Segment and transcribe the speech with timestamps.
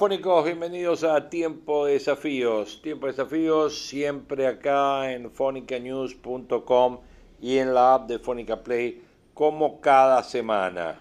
[0.00, 2.80] Hola fónicos, bienvenidos a Tiempo de Desafíos.
[2.82, 7.00] Tiempo de Desafíos siempre acá en fonicanews.com
[7.40, 9.02] y en la app de Fónica Play
[9.34, 11.00] como cada semana.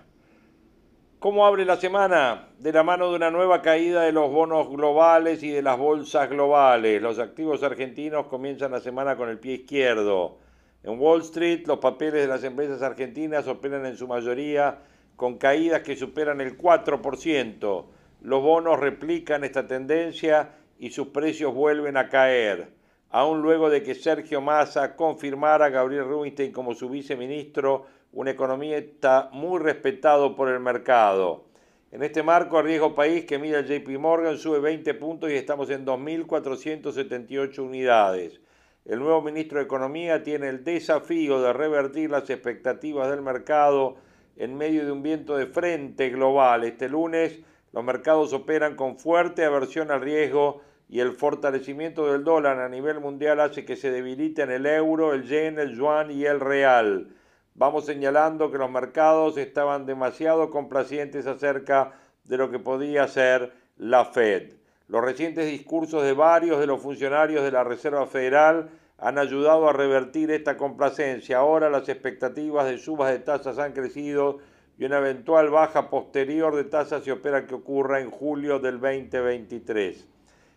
[1.20, 2.48] ¿Cómo abre la semana?
[2.58, 6.28] De la mano de una nueva caída de los bonos globales y de las bolsas
[6.28, 7.00] globales.
[7.00, 10.40] Los activos argentinos comienzan la semana con el pie izquierdo.
[10.82, 14.80] En Wall Street los papeles de las empresas argentinas operan en su mayoría
[15.16, 17.86] con caídas que superan el 4%.
[18.28, 22.68] Los bonos replican esta tendencia y sus precios vuelven a caer,
[23.10, 29.30] aún luego de que Sergio Massa confirmara a Gabriel Rubinstein como su viceministro, un economista
[29.32, 31.46] muy respetado por el mercado.
[31.90, 35.70] En este marco, riesgo país que mide el JP Morgan sube 20 puntos y estamos
[35.70, 38.42] en 2.478 unidades.
[38.84, 43.96] El nuevo ministro de Economía tiene el desafío de revertir las expectativas del mercado
[44.36, 46.66] en medio de un viento de frente global.
[46.66, 47.40] Este lunes,
[47.78, 53.00] los mercados operan con fuerte aversión al riesgo y el fortalecimiento del dólar a nivel
[53.00, 57.14] mundial hace que se debiliten el euro, el yen, el yuan y el real.
[57.54, 61.92] Vamos señalando que los mercados estaban demasiado complacientes acerca
[62.24, 64.54] de lo que podía ser la Fed.
[64.88, 69.74] Los recientes discursos de varios de los funcionarios de la Reserva Federal han ayudado a
[69.74, 71.38] revertir esta complacencia.
[71.38, 74.40] Ahora las expectativas de subas de tasas han crecido
[74.80, 80.06] y una eventual baja posterior de tasas se opera que ocurra en julio del 2023.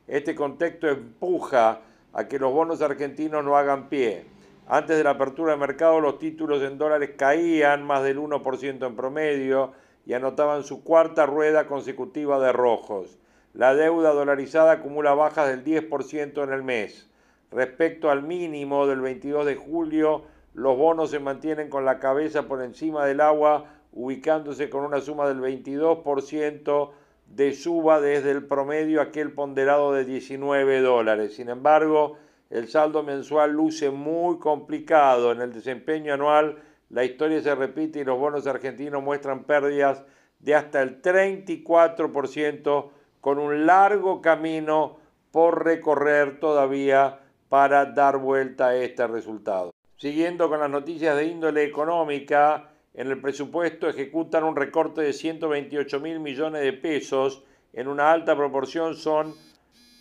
[0.07, 1.81] Este contexto empuja
[2.13, 4.25] a que los bonos argentinos no hagan pie.
[4.67, 8.97] Antes de la apertura de mercado los títulos en dólares caían más del 1% en
[8.97, 9.73] promedio
[10.05, 13.19] y anotaban su cuarta rueda consecutiva de rojos.
[13.55, 17.09] La deuda dolarizada acumula bajas del 10% en el mes.
[17.51, 22.63] Respecto al mínimo del 22 de julio, los bonos se mantienen con la cabeza por
[22.63, 26.91] encima del agua ubicándose con una suma del 22%
[27.27, 31.35] de suba desde el promedio aquel ponderado de 19 dólares.
[31.35, 32.17] Sin embargo,
[32.51, 35.33] el saldo mensual luce muy complicado.
[35.33, 36.59] En el desempeño anual,
[36.89, 40.03] la historia se repite y los bonos argentinos muestran pérdidas
[40.41, 42.91] de hasta el 34%
[43.21, 44.97] con un largo camino
[45.31, 49.71] por recorrer todavía para dar vuelta a este resultado.
[49.97, 52.70] Siguiendo con las noticias de índole económica,
[53.01, 58.37] en el presupuesto ejecutan un recorte de 128 mil millones de pesos, en una alta
[58.37, 59.35] proporción son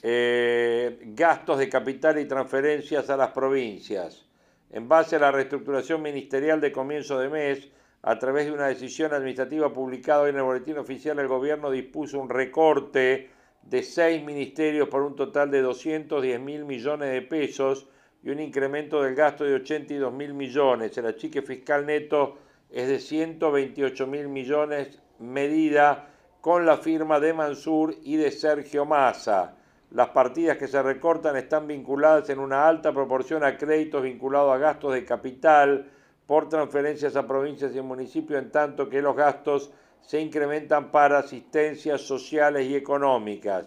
[0.03, 4.25] eh, gastos de capital y transferencias a las provincias.
[4.69, 7.69] En base a la reestructuración ministerial de comienzo de mes,
[8.01, 12.29] a través de una decisión administrativa publicada en el Boletín Oficial, el Gobierno dispuso un
[12.29, 13.29] recorte
[13.61, 17.87] de seis ministerios por un total de 210 mil millones de pesos
[18.21, 20.97] y un incremento del gasto de 82 mil millones.
[20.97, 26.09] El achique fiscal neto es de 128 mil millones, medida
[26.41, 29.55] con la firma de Mansur y de Sergio Massa.
[29.91, 34.59] Las partidas que se recortan están vinculadas en una alta proporción a créditos vinculados a
[34.59, 35.89] gastos de capital
[36.27, 42.01] por transferencias a provincias y municipios, en tanto que los gastos se incrementan para asistencias
[42.01, 43.65] sociales y económicas.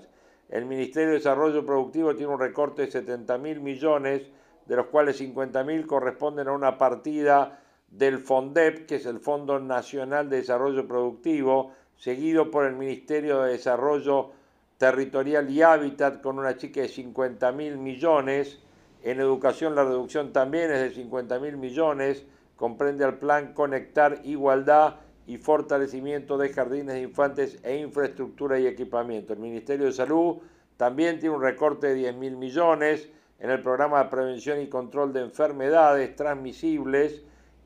[0.48, 4.22] El Ministerio de Desarrollo Productivo tiene un recorte de 70 mil millones,
[4.66, 7.61] de los cuales 50 mil corresponden a una partida
[7.92, 13.52] del FONDEP, que es el Fondo Nacional de Desarrollo Productivo, seguido por el Ministerio de
[13.52, 14.30] Desarrollo
[14.78, 18.58] Territorial y Hábitat con una chica de 50 mil millones.
[19.02, 22.24] En educación la reducción también es de 50 mil millones,
[22.56, 24.96] comprende el plan Conectar Igualdad
[25.26, 29.34] y fortalecimiento de jardines de infantes e infraestructura y equipamiento.
[29.34, 30.38] El Ministerio de Salud
[30.78, 33.08] también tiene un recorte de 10 mil millones
[33.38, 37.22] en el programa de prevención y control de enfermedades transmisibles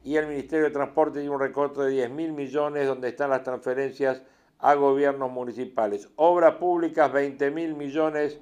[0.06, 3.42] y el Ministerio de Transporte tiene un recorte de 10 mil millones donde están las
[3.42, 4.22] transferencias
[4.60, 6.08] a gobiernos municipales.
[6.14, 8.38] Obras públicas, 20 mil millones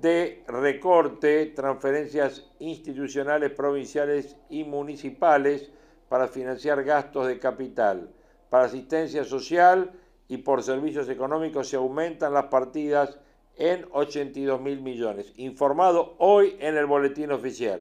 [0.00, 5.70] de recorte, transferencias institucionales, provinciales y municipales
[6.08, 8.08] para financiar gastos de capital.
[8.48, 9.92] Para asistencia social
[10.28, 13.18] y por servicios económicos se aumentan las partidas
[13.58, 17.80] en 82 mil millones, informado hoy en el boletín oficial.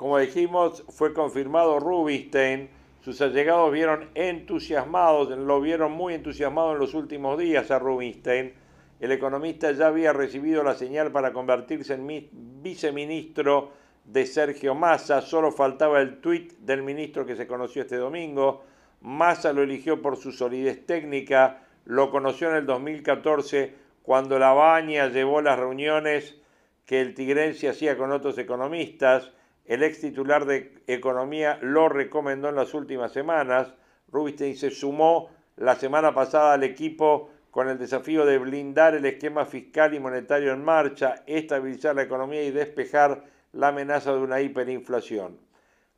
[0.00, 2.70] Como dijimos, fue confirmado Rubinstein,
[3.02, 8.54] sus allegados vieron entusiasmados, lo vieron muy entusiasmado en los últimos días a Rubinstein.
[8.98, 12.30] El economista ya había recibido la señal para convertirse en
[12.62, 13.72] viceministro
[14.06, 18.64] de Sergio Massa, solo faltaba el tuit del ministro que se conoció este domingo.
[19.02, 25.08] Massa lo eligió por su solidez técnica, lo conoció en el 2014 cuando la Baña
[25.08, 26.38] llevó las reuniones
[26.86, 29.32] que el tigrense hacía con otros economistas.
[29.70, 33.72] El ex titular de Economía lo recomendó en las últimas semanas.
[34.10, 39.44] Rubinstein se sumó la semana pasada al equipo con el desafío de blindar el esquema
[39.44, 43.22] fiscal y monetario en marcha, estabilizar la economía y despejar
[43.52, 45.38] la amenaza de una hiperinflación.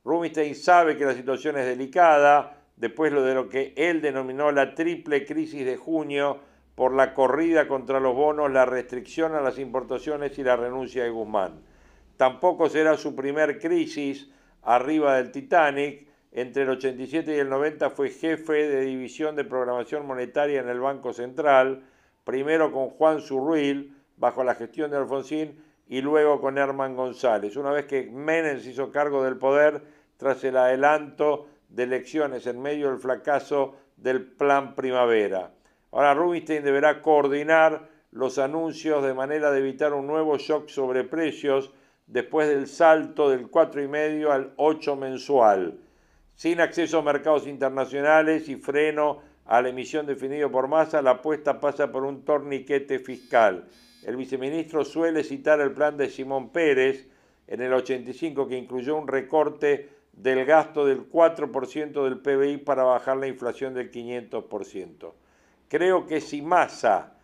[0.05, 5.25] Rubinstein sabe que la situación es delicada, después de lo que él denominó la triple
[5.25, 6.41] crisis de junio
[6.75, 11.09] por la corrida contra los bonos, la restricción a las importaciones y la renuncia de
[11.09, 11.72] Guzmán.
[12.23, 14.31] Tampoco será su primer crisis
[14.63, 16.07] arriba del Titanic.
[16.31, 20.79] Entre el 87 y el 90 fue jefe de división de programación monetaria en el
[20.79, 21.83] Banco Central,
[22.23, 27.57] primero con Juan Zurruil, bajo la gestión de Alfonsín, y luego con Herman González.
[27.57, 29.83] Una vez que Menem se hizo cargo del poder
[30.17, 35.51] tras el adelanto de elecciones en medio del fracaso del Plan Primavera.
[35.91, 41.73] Ahora Rubinstein deberá coordinar los anuncios de manera de evitar un nuevo shock sobre precios
[42.13, 45.79] después del salto del 4,5 al 8 mensual.
[46.35, 51.59] Sin acceso a mercados internacionales y freno a la emisión definido por masa, la apuesta
[51.59, 53.67] pasa por un torniquete fiscal.
[54.05, 57.09] El viceministro suele citar el plan de Simón Pérez
[57.47, 63.17] en el 85 que incluyó un recorte del gasto del 4% del PBI para bajar
[63.17, 65.13] la inflación del 500%.
[65.69, 67.15] Creo que si Massa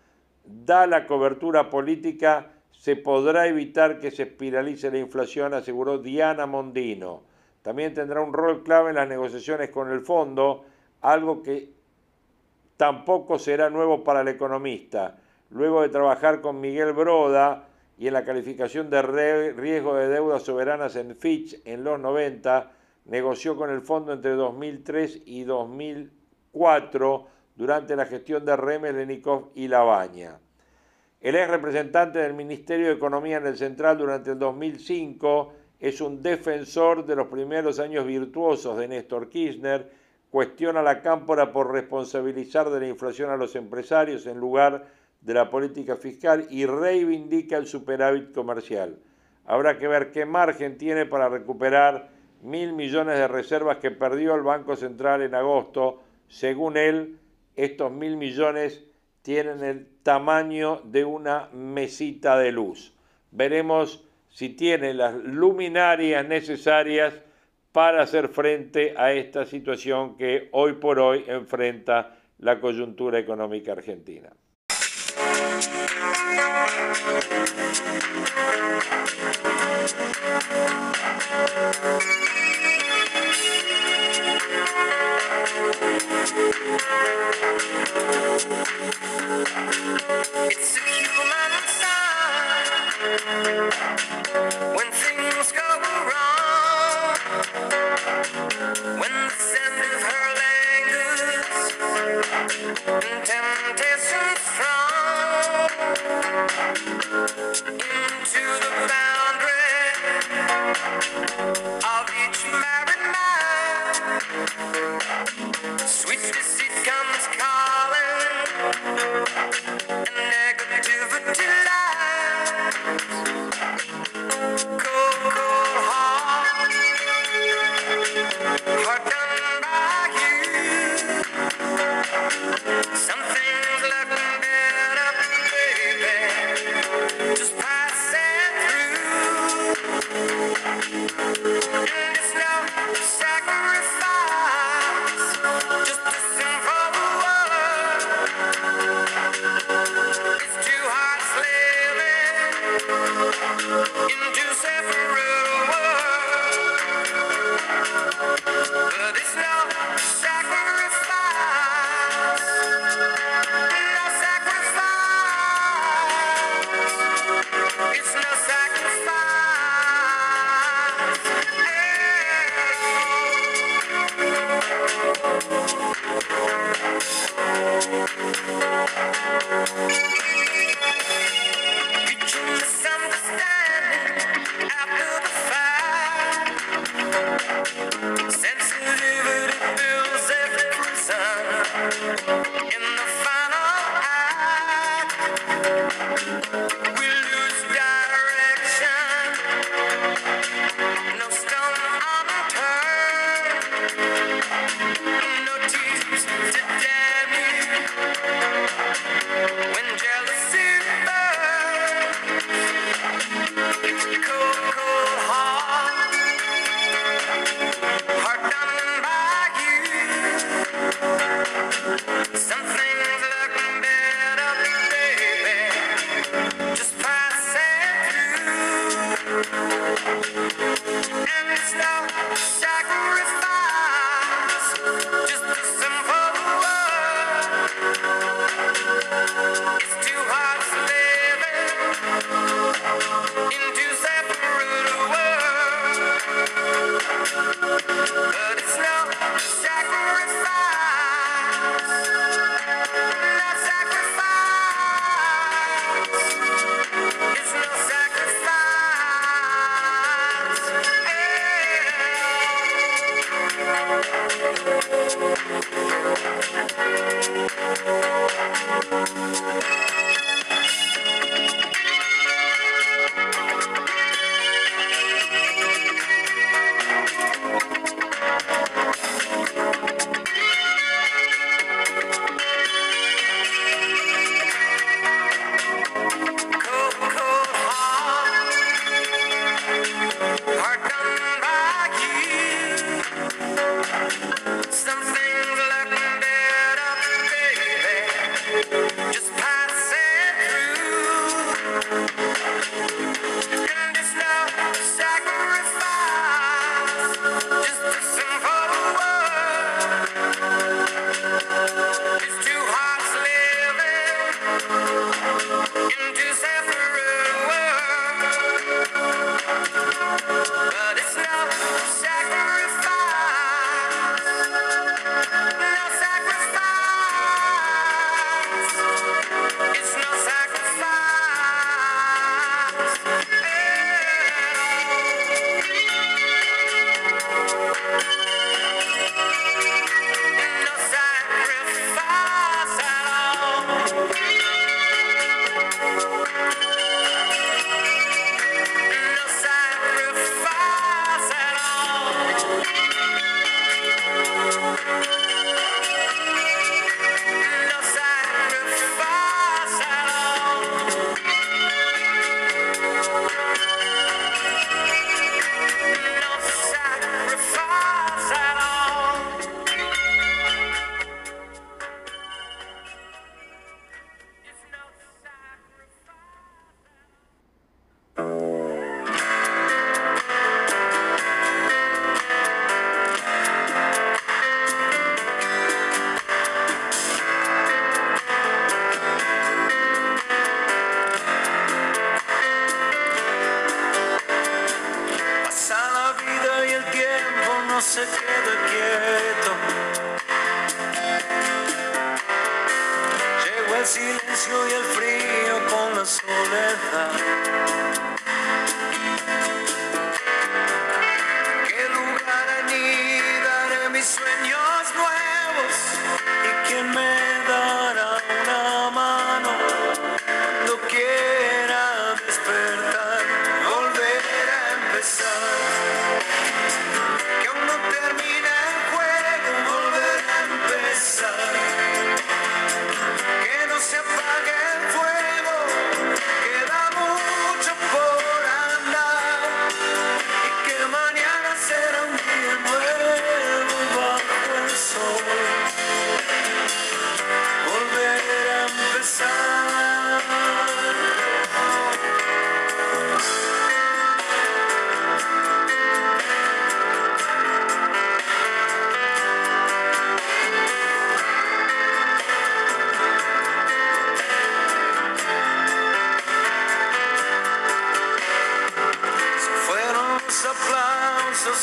[0.44, 7.25] da la cobertura política, se podrá evitar que se espiralice la inflación, aseguró Diana Mondino.
[7.61, 10.65] También tendrá un rol clave en las negociaciones con el fondo,
[11.01, 11.73] algo que
[12.77, 15.19] tampoco será nuevo para el economista.
[15.51, 17.67] Luego de trabajar con Miguel Broda
[17.99, 22.71] y en la calificación de riesgo de deudas soberanas en Fitch en los 90,
[23.07, 27.27] negoció con el fondo entre 2003 y 2004
[27.57, 30.39] durante la gestión de Remes, Lenikov y Labaña.
[31.20, 36.23] El ex representante del Ministerio de Economía en el Central durante el 2005 es un
[36.23, 39.91] defensor de los primeros años virtuosos de Néstor Kirchner,
[40.31, 44.87] cuestiona la cámpora por responsabilizar de la inflación a los empresarios en lugar
[45.20, 49.00] de la política fiscal y reivindica el superávit comercial.
[49.44, 52.11] Habrá que ver qué margen tiene para recuperar
[52.43, 56.00] mil millones de reservas que perdió el Banco Central en agosto.
[56.29, 57.19] Según él,
[57.56, 58.85] estos mil millones
[59.23, 62.94] tienen el tamaño de una mesita de luz.
[63.31, 67.15] Veremos si tiene las luminarias necesarias
[67.73, 74.31] para hacer frente a esta situación que hoy por hoy enfrenta la coyuntura económica argentina.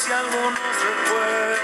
[0.08, 1.55] Dios que nunca es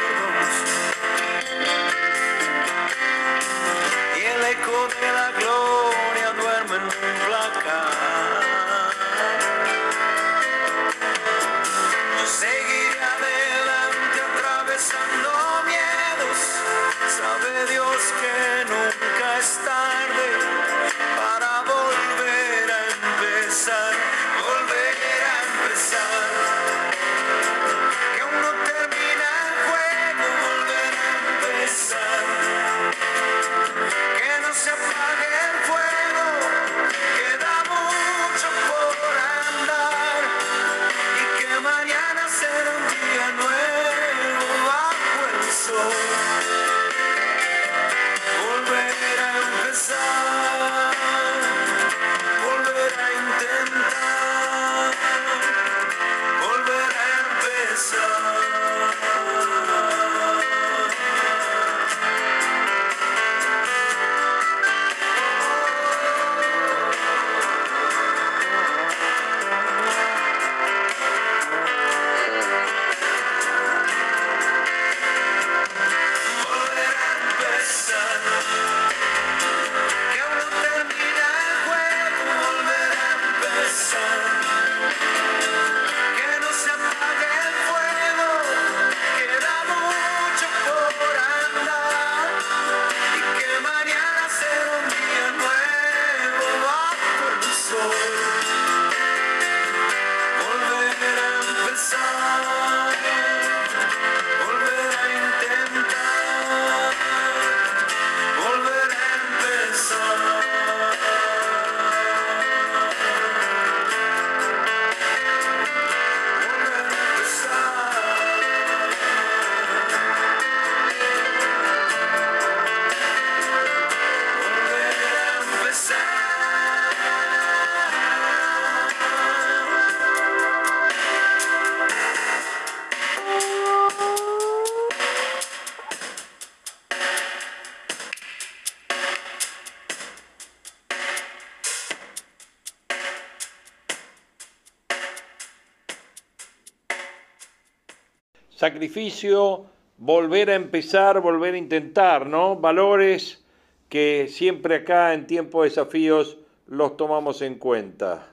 [148.61, 149.65] sacrificio,
[149.97, 152.57] volver a empezar, volver a intentar, ¿no?
[152.57, 153.43] Valores
[153.89, 158.27] que siempre acá en tiempo de desafíos los tomamos en cuenta.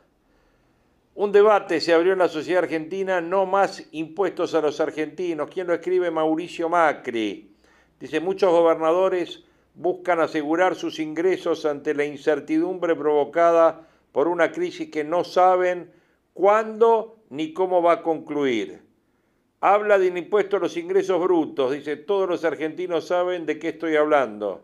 [1.15, 5.49] Un debate se abrió en la sociedad argentina, no más impuestos a los argentinos.
[5.51, 6.11] ¿Quién lo escribe?
[6.11, 7.51] Mauricio Macri.
[7.99, 15.05] Dice, muchos gobernadores buscan asegurar sus ingresos ante la incertidumbre provocada por una crisis que
[15.05, 15.91] no saben
[16.35, 18.88] cuándo ni cómo va a concluir.
[19.61, 23.97] Habla del impuesto a los ingresos brutos, dice, todos los argentinos saben de qué estoy
[23.97, 24.63] hablando.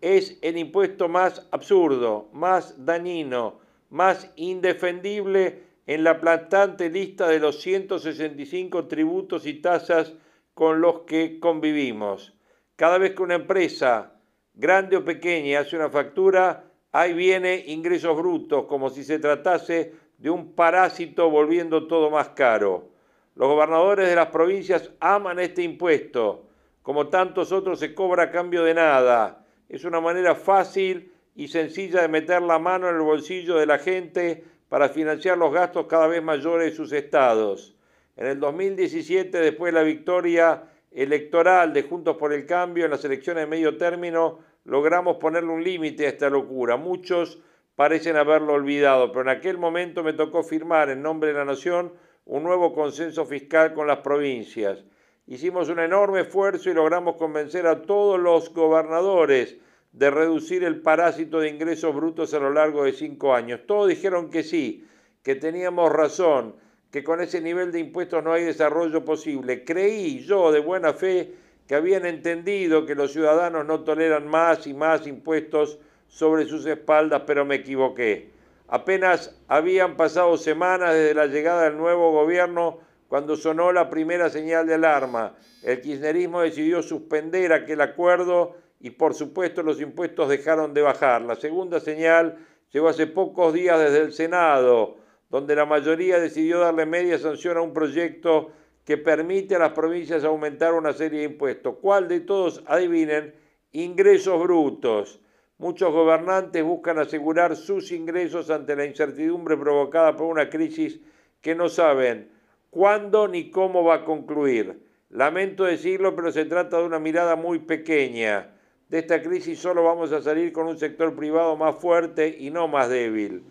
[0.00, 3.58] Es el impuesto más absurdo, más dañino,
[3.90, 10.14] más indefendible en la plantante lista de los 165 tributos y tasas
[10.54, 12.32] con los que convivimos.
[12.76, 14.20] Cada vez que una empresa,
[14.54, 20.30] grande o pequeña, hace una factura, ahí viene ingresos brutos, como si se tratase de
[20.30, 22.97] un parásito volviendo todo más caro.
[23.38, 26.48] Los gobernadores de las provincias aman este impuesto.
[26.82, 29.46] Como tantos otros se cobra a cambio de nada.
[29.68, 33.78] Es una manera fácil y sencilla de meter la mano en el bolsillo de la
[33.78, 37.76] gente para financiar los gastos cada vez mayores de sus estados.
[38.16, 43.04] En el 2017, después de la victoria electoral de Juntos por el Cambio en las
[43.04, 46.76] elecciones de medio término, logramos ponerle un límite a esta locura.
[46.76, 47.40] Muchos
[47.76, 51.92] parecen haberlo olvidado, pero en aquel momento me tocó firmar en nombre de la Nación
[52.28, 54.84] un nuevo consenso fiscal con las provincias.
[55.26, 59.56] Hicimos un enorme esfuerzo y logramos convencer a todos los gobernadores
[59.92, 63.60] de reducir el parásito de ingresos brutos a lo largo de cinco años.
[63.66, 64.86] Todos dijeron que sí,
[65.22, 66.54] que teníamos razón,
[66.90, 69.64] que con ese nivel de impuestos no hay desarrollo posible.
[69.64, 71.32] Creí yo de buena fe
[71.66, 77.22] que habían entendido que los ciudadanos no toleran más y más impuestos sobre sus espaldas,
[77.26, 78.37] pero me equivoqué.
[78.68, 84.66] Apenas habían pasado semanas desde la llegada del nuevo gobierno cuando sonó la primera señal
[84.66, 85.36] de alarma.
[85.62, 91.22] El kirchnerismo decidió suspender aquel acuerdo y por supuesto los impuestos dejaron de bajar.
[91.22, 94.98] La segunda señal llegó hace pocos días desde el Senado,
[95.30, 98.52] donde la mayoría decidió darle media sanción a un proyecto
[98.84, 101.76] que permite a las provincias aumentar una serie de impuestos.
[101.80, 102.62] ¿Cuál de todos?
[102.66, 103.34] Adivinen,
[103.72, 105.20] ingresos brutos.
[105.58, 111.00] Muchos gobernantes buscan asegurar sus ingresos ante la incertidumbre provocada por una crisis
[111.40, 112.30] que no saben
[112.70, 114.78] cuándo ni cómo va a concluir.
[115.10, 118.54] Lamento decirlo, pero se trata de una mirada muy pequeña.
[118.88, 122.68] De esta crisis solo vamos a salir con un sector privado más fuerte y no
[122.68, 123.42] más débil.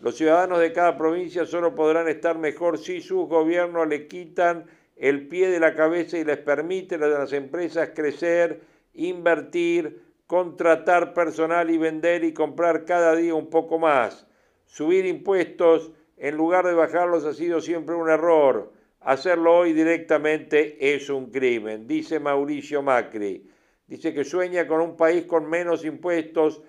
[0.00, 5.26] Los ciudadanos de cada provincia solo podrán estar mejor si sus gobiernos le quitan el
[5.26, 8.60] pie de la cabeza y les permiten a las empresas crecer,
[8.94, 14.26] invertir, contratar personal y vender y comprar cada día un poco más.
[14.64, 18.72] Subir impuestos en lugar de bajarlos ha sido siempre un error.
[19.00, 23.48] Hacerlo hoy directamente es un crimen, dice Mauricio Macri.
[23.86, 26.60] Dice que sueña con un país con menos impuestos.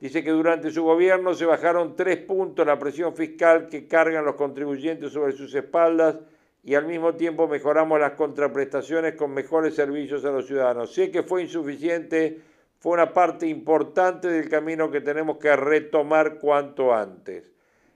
[0.00, 4.34] Dice que durante su gobierno se bajaron tres puntos la presión fiscal que cargan los
[4.34, 6.16] contribuyentes sobre sus espaldas
[6.64, 10.92] y al mismo tiempo mejoramos las contraprestaciones con mejores servicios a los ciudadanos.
[10.92, 12.40] Sé que fue insuficiente
[12.80, 17.52] fue una parte importante del camino que tenemos que retomar cuanto antes.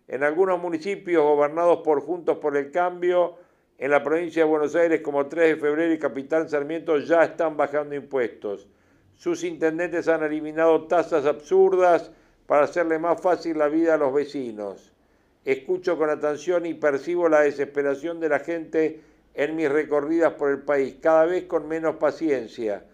[0.09, 3.37] En algunos municipios gobernados por Juntos por el Cambio,
[3.79, 7.57] en la provincia de Buenos Aires como 3 de febrero y Capital Sarmiento ya están
[7.57, 8.68] bajando impuestos.
[9.14, 12.12] Sus intendentes han eliminado tasas absurdas
[12.47, 14.92] para hacerle más fácil la vida a los vecinos.
[15.47, 19.01] Escucho con atención y percibo la desesperación de la gente
[19.33, 22.85] en mis recorridas por el país, cada vez con menos paciencia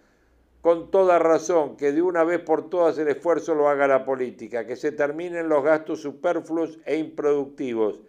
[0.60, 4.66] con toda razón que de una vez por todas el esfuerzo lo haga la política,
[4.66, 8.00] que se terminen los gastos superfluos e improductivos.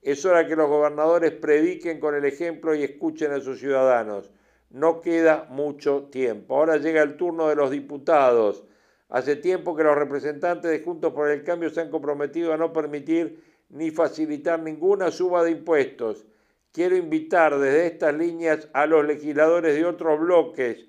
[0.00, 4.30] Es hora que los gobernadores prediquen con el ejemplo y escuchen a sus ciudadanos.
[4.70, 6.56] No queda mucho tiempo.
[6.56, 8.64] Ahora llega el turno de los diputados.
[9.08, 12.72] Hace tiempo que los representantes de Juntos por el Cambio se han comprometido a no
[12.72, 16.26] permitir ni facilitar ninguna suba de impuestos.
[16.72, 20.86] Quiero invitar desde estas líneas a los legisladores de otros bloques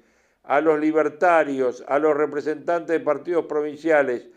[0.50, 4.28] a los libertarios, a los representantes de partidos provinciales,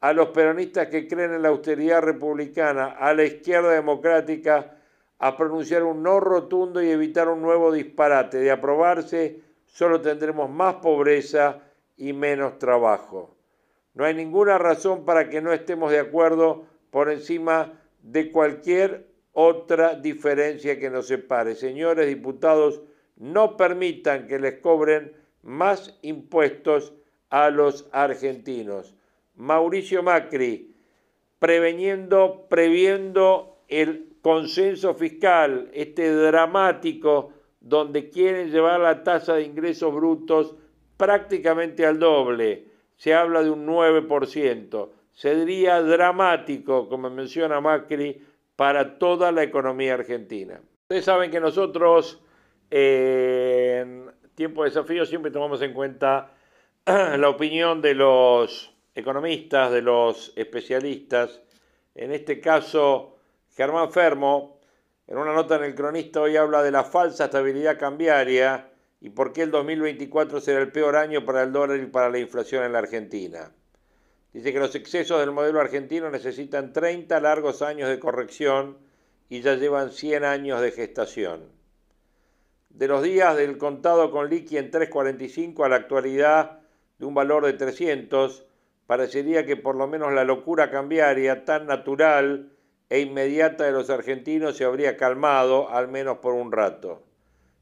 [0.00, 4.78] a los peronistas que creen en la austeridad republicana, a la izquierda democrática,
[5.18, 8.38] a pronunciar un no rotundo y evitar un nuevo disparate.
[8.38, 11.60] De aprobarse, solo tendremos más pobreza
[11.98, 13.36] y menos trabajo.
[13.92, 19.96] No hay ninguna razón para que no estemos de acuerdo por encima de cualquier otra
[19.96, 21.54] diferencia que nos separe.
[21.54, 22.80] Señores diputados,
[23.16, 26.92] no permitan que les cobren más impuestos
[27.30, 28.94] a los argentinos.
[29.34, 30.76] Mauricio Macri,
[31.38, 40.54] preveniendo, previendo el consenso fiscal, este dramático, donde quieren llevar la tasa de ingresos brutos
[40.96, 42.66] prácticamente al doble.
[42.96, 44.88] Se habla de un 9%.
[45.12, 48.22] Sería dramático, como menciona Macri,
[48.54, 50.60] para toda la economía argentina.
[50.82, 52.20] Ustedes saben que nosotros
[52.70, 54.07] eh,
[54.38, 56.30] tiempo de desafío siempre tomamos en cuenta
[56.86, 61.42] la opinión de los economistas, de los especialistas.
[61.96, 63.16] En este caso,
[63.56, 64.60] Germán Fermo,
[65.08, 68.70] en una nota en el cronista hoy habla de la falsa estabilidad cambiaria
[69.00, 72.20] y por qué el 2024 será el peor año para el dólar y para la
[72.20, 73.50] inflación en la Argentina.
[74.32, 78.78] Dice que los excesos del modelo argentino necesitan 30 largos años de corrección
[79.28, 81.57] y ya llevan 100 años de gestación
[82.78, 86.60] de los días del contado con liqui en 3.45 a la actualidad
[86.98, 88.46] de un valor de 300,
[88.86, 92.52] parecería que por lo menos la locura cambiaria tan natural
[92.88, 97.02] e inmediata de los argentinos se habría calmado, al menos por un rato.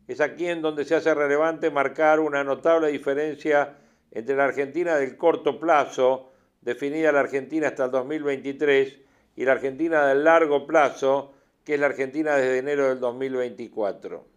[0.07, 3.74] Es aquí en donde se hace relevante marcar una notable diferencia
[4.11, 8.98] entre la Argentina del corto plazo, definida la Argentina hasta el 2023,
[9.35, 11.33] y la Argentina del largo plazo,
[11.64, 14.36] que es la Argentina desde enero del 2024.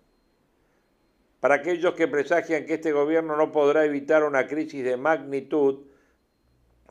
[1.40, 5.86] Para aquellos que presagian que este gobierno no podrá evitar una crisis de magnitud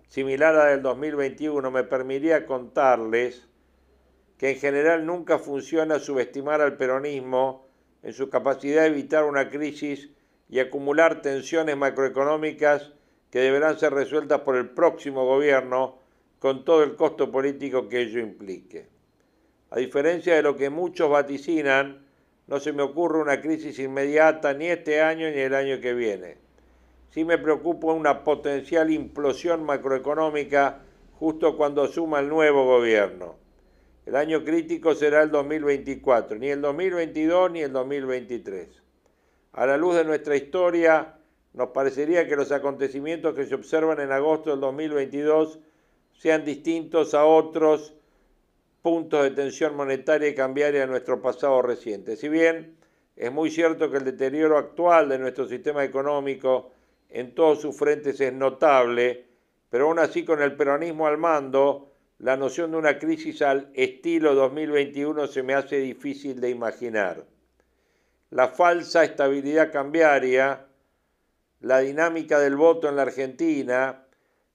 [0.08, 3.46] similar a la del 2021, me permitiría contarles
[4.38, 7.68] que en general nunca funciona subestimar al peronismo
[8.02, 10.10] en su capacidad de evitar una crisis
[10.48, 12.92] y acumular tensiones macroeconómicas
[13.30, 15.98] que deberán ser resueltas por el próximo gobierno
[16.38, 18.88] con todo el costo político que ello implique.
[19.70, 22.07] A diferencia de lo que muchos vaticinan,
[22.48, 26.38] no se me ocurre una crisis inmediata ni este año ni el año que viene.
[27.10, 30.80] Sí me preocupa una potencial implosión macroeconómica
[31.18, 33.36] justo cuando asuma el nuevo gobierno.
[34.06, 38.68] El año crítico será el 2024, ni el 2022 ni el 2023.
[39.52, 41.18] A la luz de nuestra historia,
[41.52, 45.58] nos parecería que los acontecimientos que se observan en agosto del 2022
[46.16, 47.97] sean distintos a otros
[48.88, 52.16] puntos de tensión monetaria y cambiaria de nuestro pasado reciente.
[52.16, 52.78] Si bien
[53.16, 56.70] es muy cierto que el deterioro actual de nuestro sistema económico
[57.10, 59.26] en todos sus frentes es notable,
[59.68, 64.34] pero aún así con el peronismo al mando, la noción de una crisis al estilo
[64.34, 67.26] 2021 se me hace difícil de imaginar.
[68.30, 70.66] La falsa estabilidad cambiaria,
[71.60, 74.06] la dinámica del voto en la Argentina,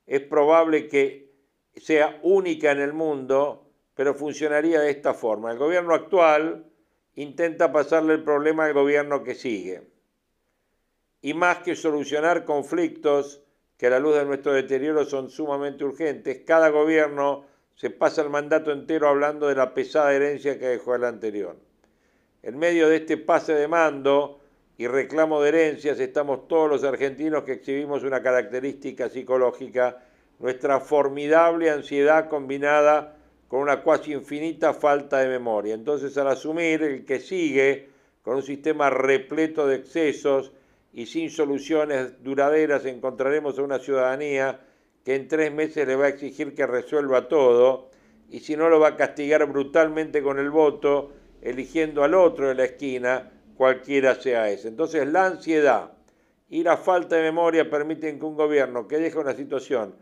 [0.07, 1.31] es probable que
[1.75, 3.62] sea única en el mundo
[3.95, 5.51] pero funcionaría de esta forma.
[5.51, 6.65] El gobierno actual
[7.15, 9.83] intenta pasarle el problema al gobierno que sigue.
[11.21, 13.41] Y más que solucionar conflictos
[13.77, 18.29] que a la luz de nuestro deterioro son sumamente urgentes, cada gobierno se pasa el
[18.29, 21.55] mandato entero hablando de la pesada herencia que dejó el anterior.
[22.41, 24.41] En medio de este pase de mando
[24.77, 30.03] y reclamo de herencias estamos todos los argentinos que exhibimos una característica psicológica,
[30.39, 33.17] nuestra formidable ansiedad combinada
[33.53, 35.75] con una cuasi infinita falta de memoria.
[35.75, 37.87] Entonces, al asumir el que sigue
[38.23, 40.51] con un sistema repleto de excesos
[40.91, 44.59] y sin soluciones duraderas, encontraremos a una ciudadanía
[45.05, 47.91] que en tres meses le va a exigir que resuelva todo
[48.27, 52.55] y si no lo va a castigar brutalmente con el voto, eligiendo al otro de
[52.55, 54.67] la esquina, cualquiera sea ese.
[54.67, 55.91] Entonces, la ansiedad
[56.49, 59.93] y la falta de memoria permiten que un gobierno que deja una situación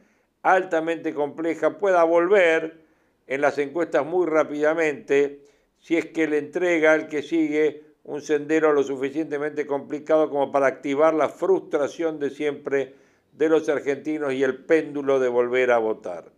[0.42, 2.90] altamente compleja pueda volver
[3.28, 5.42] en las encuestas muy rápidamente
[5.80, 10.68] si es que le entrega al que sigue un sendero lo suficientemente complicado como para
[10.68, 12.96] activar la frustración de siempre
[13.32, 16.32] de los argentinos y el péndulo de volver a votar.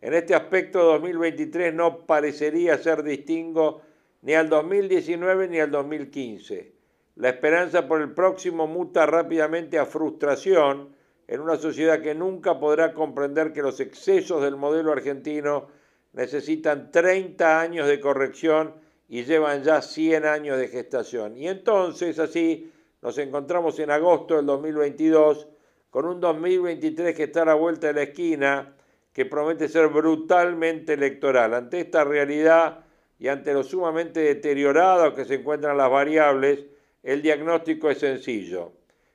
[0.00, 3.82] En este aspecto 2023 no parecería ser distingo
[4.22, 6.72] ni al 2019 ni al 2015.
[7.16, 10.94] La esperanza por el próximo muta rápidamente a frustración
[11.28, 15.68] en una sociedad que nunca podrá comprender que los excesos del modelo argentino
[16.12, 18.74] necesitan 30 años de corrección
[19.08, 21.36] y llevan ya 100 años de gestación.
[21.36, 25.48] Y entonces así nos encontramos en agosto del 2022
[25.90, 28.76] con un 2023 que está a la vuelta de la esquina,
[29.12, 31.54] que promete ser brutalmente electoral.
[31.54, 32.84] Ante esta realidad
[33.18, 36.66] y ante lo sumamente deteriorado que se encuentran las variables,
[37.02, 38.72] el diagnóstico es sencillo.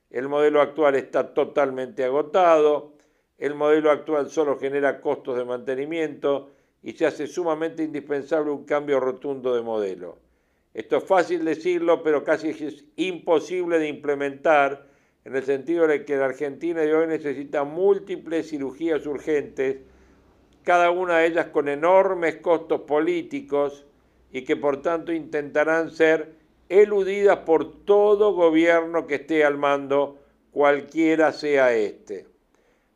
[0.09, 2.93] El modelo actual está totalmente agotado,
[3.37, 6.51] el modelo actual solo genera costos de mantenimiento
[6.85, 10.19] y se hace sumamente indispensable un cambio rotundo de modelo.
[10.71, 14.85] Esto es fácil decirlo, pero casi es imposible de implementar
[15.23, 19.77] en el sentido de que la Argentina de hoy necesita múltiples cirugías urgentes,
[20.61, 23.87] cada una de ellas con enormes costos políticos
[24.31, 26.35] y que por tanto intentarán ser
[26.69, 30.19] eludidas por todo gobierno que esté al mando,
[30.51, 32.27] cualquiera sea este.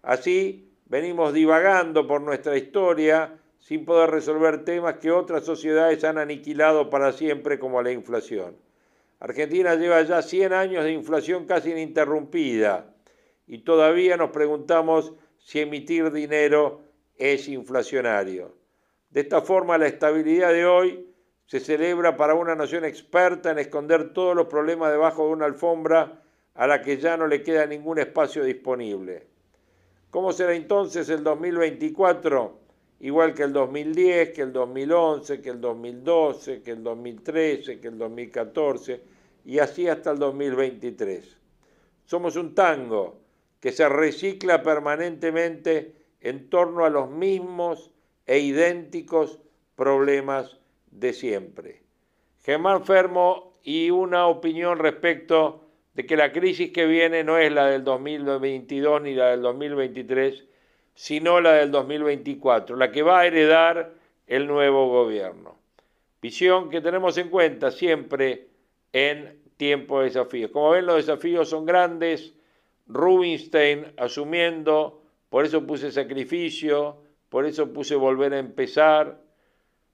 [0.03, 6.89] Así venimos divagando por nuestra historia sin poder resolver temas que otras sociedades han aniquilado
[6.89, 8.55] para siempre como la inflación.
[9.19, 12.93] Argentina lleva ya 100 años de inflación casi ininterrumpida
[13.45, 16.81] y todavía nos preguntamos si emitir dinero
[17.17, 18.55] es inflacionario.
[19.09, 21.05] De esta forma, la estabilidad de hoy
[21.45, 26.21] se celebra para una nación experta en esconder todos los problemas debajo de una alfombra
[26.53, 29.27] a la que ya no le queda ningún espacio disponible.
[30.11, 32.68] ¿Cómo será entonces el 2024?
[32.99, 37.97] Igual que el 2010, que el 2011, que el 2012, que el 2013, que el
[37.97, 39.01] 2014
[39.45, 41.37] y así hasta el 2023.
[42.05, 43.21] Somos un tango
[43.59, 47.91] que se recicla permanentemente en torno a los mismos
[48.25, 49.39] e idénticos
[49.75, 50.57] problemas
[50.91, 51.83] de siempre.
[52.43, 57.67] Germán Fermo y una opinión respecto de que la crisis que viene no es la
[57.67, 60.45] del 2022 ni la del 2023,
[60.99, 63.93] sino la del 2024, la que va a heredar
[64.27, 65.57] el nuevo gobierno.
[66.21, 68.49] Visión que tenemos en cuenta siempre
[68.91, 70.51] en tiempo de desafíos.
[70.51, 72.33] Como ven, los desafíos son grandes.
[72.87, 76.97] Rubinstein asumiendo, por eso puse sacrificio,
[77.29, 79.21] por eso puse volver a empezar.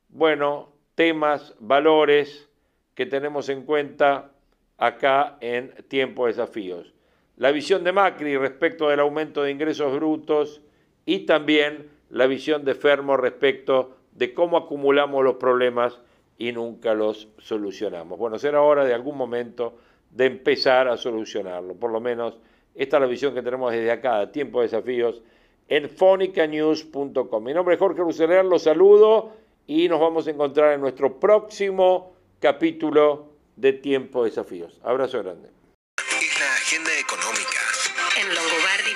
[0.09, 2.49] Bueno, temas, valores
[2.95, 4.31] que tenemos en cuenta
[4.79, 6.95] acá en tiempo de desafíos.
[7.37, 10.63] La visión de Macri respecto del aumento de ingresos brutos
[11.05, 15.99] y también la visión de Fermo respecto de cómo acumulamos los problemas
[16.37, 18.17] y nunca los solucionamos.
[18.17, 19.77] Bueno, será hora de algún momento
[20.11, 21.75] de empezar a solucionarlo.
[21.75, 22.37] Por lo menos
[22.73, 25.21] esta es la visión que tenemos desde acá, Tiempo de Desafíos,
[25.67, 27.43] en fonicanews.com.
[27.43, 29.33] Mi nombre es Jorge Ruseler, los saludo
[29.67, 34.79] y nos vamos a encontrar en nuestro próximo capítulo de Tiempo de Desafíos.
[34.83, 35.49] Abrazo grande.
[35.97, 37.59] Es la agenda económica.
[38.21, 38.29] En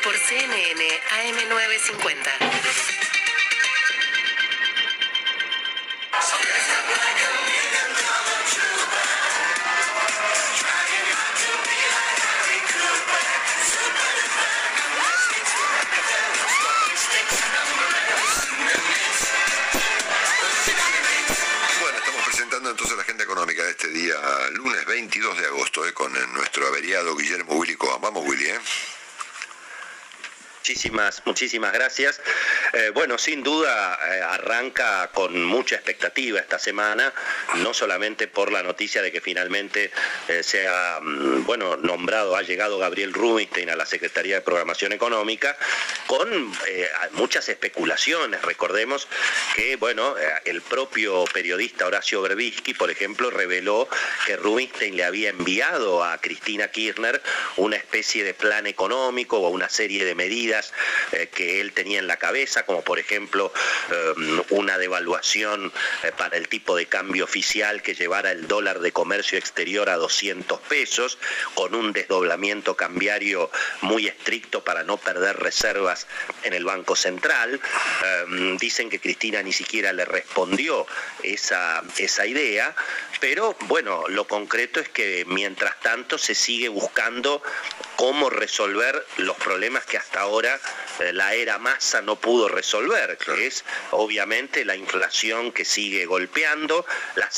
[0.04, 2.50] Por CNN AM950.
[23.70, 24.16] este día,
[24.54, 28.60] lunes 22 de agosto, eh, con nuestro averiado Guillermo Willy Vamos, Willy, ¿eh?
[30.70, 32.22] Muchísimas, muchísimas gracias.
[32.74, 37.12] Eh, bueno, sin duda eh, arranca con mucha expectativa esta semana,
[37.58, 39.92] no solamente por la noticia de que finalmente
[40.28, 44.92] eh, se ha mm, bueno, nombrado, ha llegado Gabriel Rubinstein a la Secretaría de Programación
[44.92, 45.58] Económica,
[46.08, 46.52] con
[47.14, 48.42] muchas especulaciones.
[48.42, 49.08] Recordemos
[49.56, 53.88] que bueno, el propio periodista Horacio Berbisky, por ejemplo, reveló
[54.26, 57.22] que Rubinstein le había enviado a Cristina Kirchner
[57.58, 60.74] una especie de plan económico o una serie de medidas
[61.12, 63.52] eh, que él tenía en la cabeza, como por ejemplo
[63.92, 64.14] eh,
[64.50, 65.72] una devaluación
[66.04, 69.96] eh, para el tipo de cambio oficial que llevara el dólar de comercio exterior a
[69.96, 71.18] 200 pesos,
[71.54, 73.50] con un desdoblamiento cambiario
[73.80, 76.06] muy estricto para no perder reservas
[76.44, 77.62] en el Banco Central.
[78.60, 80.86] dicen que Cristina ni siquiera le respondió
[81.24, 82.76] esa, esa idea,
[83.22, 87.42] pero bueno, lo concreto es que mientras tanto se sigue buscando
[87.96, 90.58] cómo resolver los problemas que hasta ahora
[91.00, 96.86] eh, la era masa no pudo resolver, que es obviamente la inflación que sigue golpeando,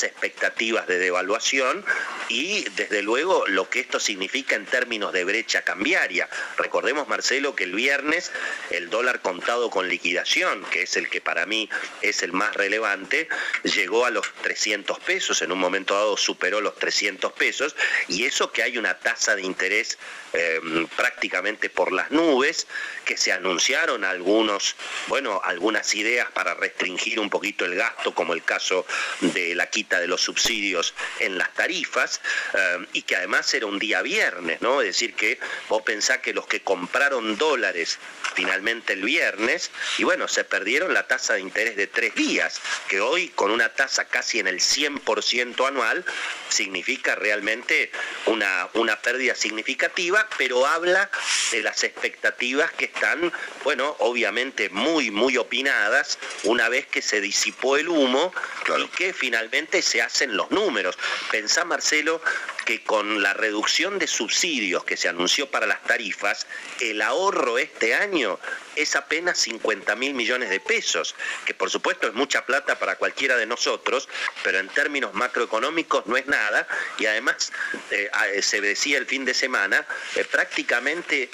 [0.00, 1.84] expectativas de devaluación
[2.28, 6.28] y desde luego lo que esto significa en términos de brecha cambiaria.
[6.56, 8.32] Recordemos, Marcelo, que el viernes
[8.70, 11.68] el dólar contado con liquidación, que es el que para mí
[12.00, 13.28] es el más relevante,
[13.64, 17.76] llegó a los 300 pesos, en un momento dado superó los 300 pesos,
[18.08, 19.98] y eso que hay una tasa de interés
[20.32, 22.66] em, prácticamente por las nubes,
[23.04, 24.76] que se anunciaron algunos,
[25.08, 28.86] bueno, algunas ideas para restringir un poquito el gasto, como el caso
[29.20, 32.20] de la quita de los subsidios en las tarifas,
[32.54, 34.80] em, y que además era un día viernes, ¿no?
[34.80, 37.98] Es decir, que vos pensás que los que compraron dólares
[38.34, 43.00] finalmente el viernes, y bueno, se perdieron la tasa de interés de tres días, que
[43.00, 46.04] hoy con una tasa casi en el 100% anual,
[46.48, 47.90] significa realmente
[48.26, 51.10] una, una pérdida significativa, pero habla
[51.50, 53.32] de las expectativas que están,
[53.64, 58.32] bueno, obviamente muy, muy opinadas una vez que se disipó el humo
[58.78, 60.98] y que finalmente se hacen los números.
[61.30, 62.20] Pensá, Marcelo,
[62.64, 66.46] que con la reducción de subsidios que se anunció para las tarifas,
[66.80, 68.38] el ahorro este año
[68.76, 73.36] es apenas 50 mil millones de pesos, que por supuesto es mucha plata para cualquiera
[73.36, 74.08] de nosotros,
[74.42, 76.66] pero en términos macroeconómicos no es nada,
[76.98, 77.52] y además
[77.90, 81.30] eh, eh, se decía el fin de semana, eh, prácticamente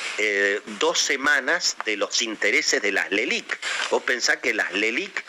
[0.79, 3.59] dos semanas de los intereses de las LELIC.
[3.91, 5.25] Vos pensás que las LELIC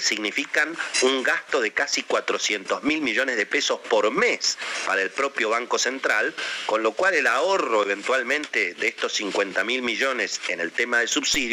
[0.00, 5.50] significan un gasto de casi 400 mil millones de pesos por mes para el propio
[5.50, 6.34] Banco Central,
[6.66, 11.06] con lo cual el ahorro eventualmente de estos 50 mil millones en el tema de
[11.06, 11.45] subsidios,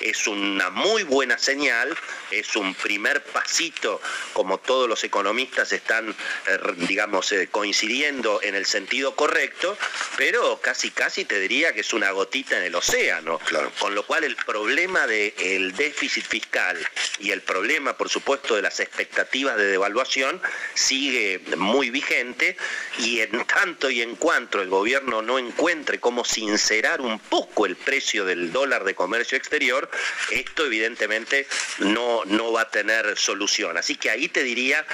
[0.00, 1.96] es una muy buena señal,
[2.30, 4.00] es un primer pasito,
[4.32, 9.76] como todos los economistas están, eh, digamos, eh, coincidiendo en el sentido correcto,
[10.16, 13.40] pero casi casi te diría que es una gotita en el océano.
[13.78, 16.78] Con lo cual el problema del déficit fiscal
[17.18, 20.40] y el problema, por supuesto, de las expectativas de devaluación
[20.74, 22.56] sigue muy vigente
[22.98, 27.76] y en tanto y en cuanto el gobierno no encuentre cómo sincerar un poco el
[27.76, 29.90] precio del dólar de comercio, exterior,
[30.30, 31.46] esto evidentemente
[31.78, 33.76] no, no va a tener solución.
[33.76, 34.84] Así que ahí te diría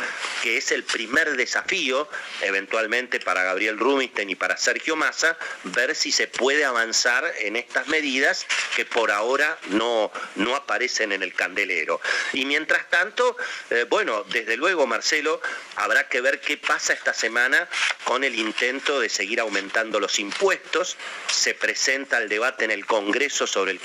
[0.43, 2.09] que es el primer desafío,
[2.43, 7.88] eventualmente para Gabriel Rubinstein y para Sergio Massa, ver si se puede avanzar en estas
[7.88, 12.01] medidas que por ahora no, no aparecen en el candelero.
[12.33, 13.37] Y mientras tanto,
[13.71, 15.41] eh, bueno, desde luego, Marcelo,
[15.77, 17.69] habrá que ver qué pasa esta semana
[18.05, 20.97] con el intento de seguir aumentando los impuestos.
[21.31, 23.81] Se presenta el debate en el Congreso sobre el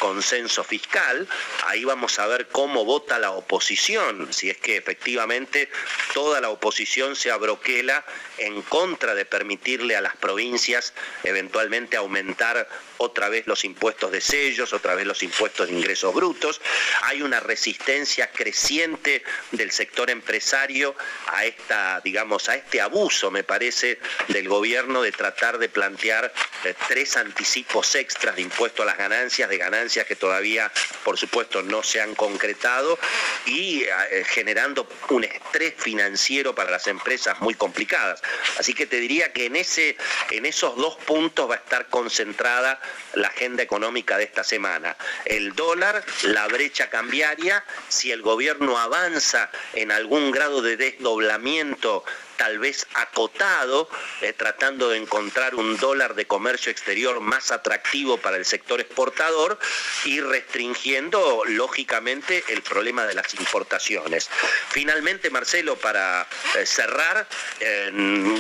[0.64, 1.28] fiscal,
[1.66, 5.70] ahí vamos a ver cómo vota la oposición, si es que efectivamente
[6.14, 8.04] toda la oposición se abroquela
[8.38, 10.94] en contra de permitirle a las provincias
[11.24, 12.68] eventualmente aumentar
[13.04, 16.62] otra vez los impuestos de sellos, otra vez los impuestos de ingresos brutos.
[17.02, 20.96] Hay una resistencia creciente del sector empresario
[21.28, 26.74] a esta, digamos, a este abuso, me parece, del gobierno de tratar de plantear eh,
[26.88, 30.72] tres anticipos extras de impuesto a las ganancias, de ganancias que todavía,
[31.04, 32.98] por supuesto, no se han concretado
[33.46, 38.22] y eh, generando un estrés financiero para las empresas muy complicadas.
[38.58, 39.98] Así que te diría que en, ese,
[40.32, 42.80] en esos dos puntos va a estar concentrada
[43.14, 44.96] la agenda económica de esta semana.
[45.26, 52.04] El dólar, la brecha cambiaria, si el gobierno avanza en algún grado de desdoblamiento
[52.44, 53.88] tal vez acotado,
[54.20, 59.58] eh, tratando de encontrar un dólar de comercio exterior más atractivo para el sector exportador
[60.04, 64.30] y restringiendo, lógicamente, el problema de las importaciones.
[64.72, 67.26] Finalmente, Marcelo, para eh, cerrar,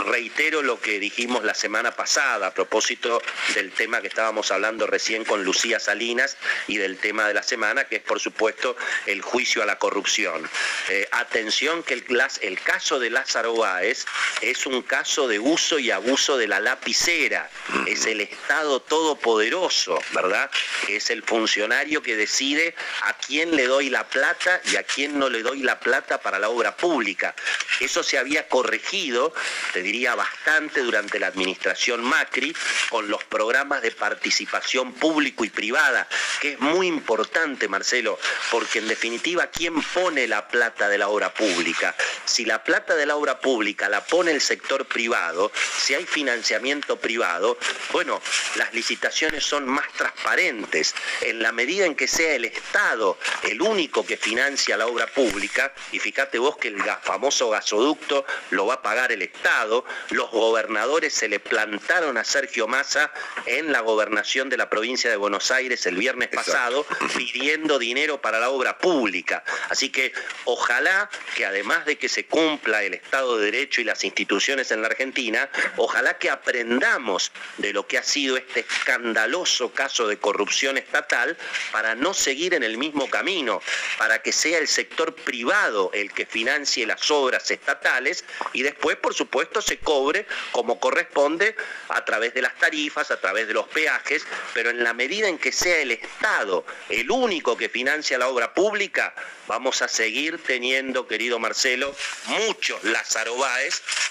[0.05, 3.21] reitero lo que dijimos la semana pasada a propósito
[3.55, 6.35] del tema que estábamos hablando recién con Lucía Salinas
[6.67, 8.75] y del tema de la semana, que es, por supuesto,
[9.05, 10.49] el juicio a la corrupción.
[10.89, 12.03] Eh, atención que el,
[12.41, 13.92] el caso de Lázaro Báez
[14.41, 17.49] es un caso de uso y abuso de la lapicera.
[17.85, 20.49] Es el Estado todopoderoso, ¿verdad?
[20.87, 25.29] Es el funcionario que decide a quién le doy la plata y a quién no
[25.29, 27.35] le doy la plata para la obra pública.
[27.79, 29.33] Eso se había corregido,
[29.73, 32.55] te diría bastante, durante la administración Macri,
[32.89, 36.07] con los programas de participación público y privada,
[36.41, 38.19] que es muy importante, Marcelo,
[38.51, 41.95] porque en definitiva, ¿quién pone la plata de la obra pública?
[42.25, 46.97] Si la plata de la obra pública la pone el sector privado, si hay financiamiento
[46.97, 47.57] privado,
[47.91, 48.21] bueno,
[48.55, 50.95] las licitaciones son más transparentes.
[51.21, 55.73] En la medida en que sea el Estado el único que financia la obra pública,
[55.91, 61.13] y fíjate vos que el famoso gasoducto lo va a pagar el Estado, los gobernadores
[61.13, 63.11] se le plantaron a Sergio Massa
[63.45, 68.39] en la gobernación de la provincia de Buenos Aires el viernes pasado pidiendo dinero para
[68.39, 69.43] la obra pública.
[69.69, 70.13] Así que
[70.45, 74.81] ojalá que además de que se cumpla el Estado de Derecho y las instituciones en
[74.81, 80.77] la Argentina, ojalá que aprendamos de lo que ha sido este escandaloso caso de corrupción
[80.77, 81.37] estatal
[81.71, 83.61] para no seguir en el mismo camino,
[83.97, 89.13] para que sea el sector privado el que financie las obras estatales y después, por
[89.13, 91.55] supuesto, se cobre como corresponde
[91.89, 95.37] a través de las tarifas, a través de los peajes, pero en la medida en
[95.37, 99.15] que sea el Estado el único que financia la obra pública,
[99.47, 101.95] vamos a seguir teniendo, querido Marcelo,
[102.27, 103.35] muchos Lázaro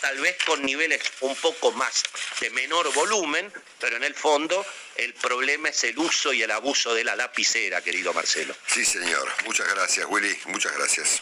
[0.01, 2.03] Tal vez con niveles un poco más
[2.41, 4.65] de menor volumen, pero en el fondo
[4.97, 8.55] el problema es el uso y el abuso de la lapicera, querido Marcelo.
[8.67, 9.33] Sí, señor.
[9.45, 10.39] Muchas gracias, Willy.
[10.47, 11.21] Muchas gracias.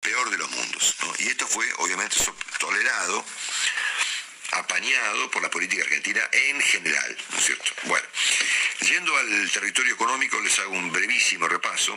[0.00, 0.96] Peor de los mundos.
[1.18, 2.16] Y esto fue, obviamente,
[2.58, 3.24] tolerado
[4.52, 7.70] apañado por la política argentina en general, ¿no es cierto?
[7.84, 8.06] Bueno,
[8.80, 11.96] yendo al territorio económico les hago un brevísimo repaso.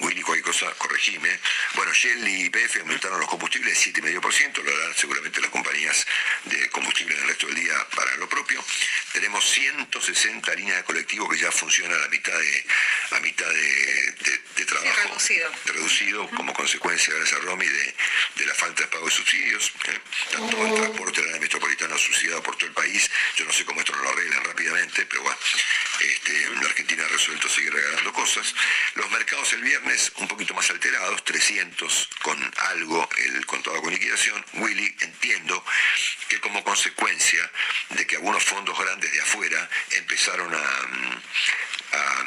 [0.00, 1.38] Willy, cualquier cosa, corregime.
[1.74, 6.06] Bueno, Shell y IPF aumentaron los combustibles 7,5%, lo harán seguramente las compañías
[6.44, 8.64] de combustible en el resto del día para lo propio.
[9.12, 12.66] Tenemos 160 líneas de colectivo que ya funcionan a la mitad de,
[13.10, 15.00] a mitad de, trabajo.
[15.08, 15.50] reducido.
[15.64, 19.72] Reducido como consecuencia, gracias a Romy, de, la falta de pago de subsidios.
[19.84, 19.98] ¿eh?
[20.30, 23.10] Tanto el transporte de la metropolitana subsidiado por todo el país.
[23.36, 25.38] Yo no sé cómo esto no lo arreglan rápidamente, pero bueno,
[26.00, 28.54] este, la Argentina ha resuelto seguir regalando cosas.
[28.94, 34.44] Los mercados el viernes un poquito más alterados, 300 con algo el contado con liquidación.
[34.54, 35.64] Willy, entiendo
[36.28, 37.50] que como consecuencia
[37.90, 42.26] de que algunos fondos grandes de afuera empezaron a, a,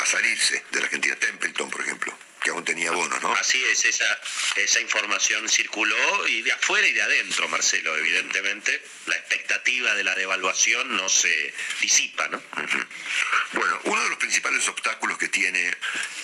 [0.00, 3.32] a salirse de la Argentina, Templeton, por ejemplo que aún tenía bonos, ¿no?
[3.32, 4.20] Así es, esa,
[4.56, 8.82] esa información circuló y de afuera y de adentro, Marcelo, evidentemente.
[9.06, 12.42] La expectativa de la devaluación no se disipa, ¿no
[14.14, 15.76] los principales obstáculos que tiene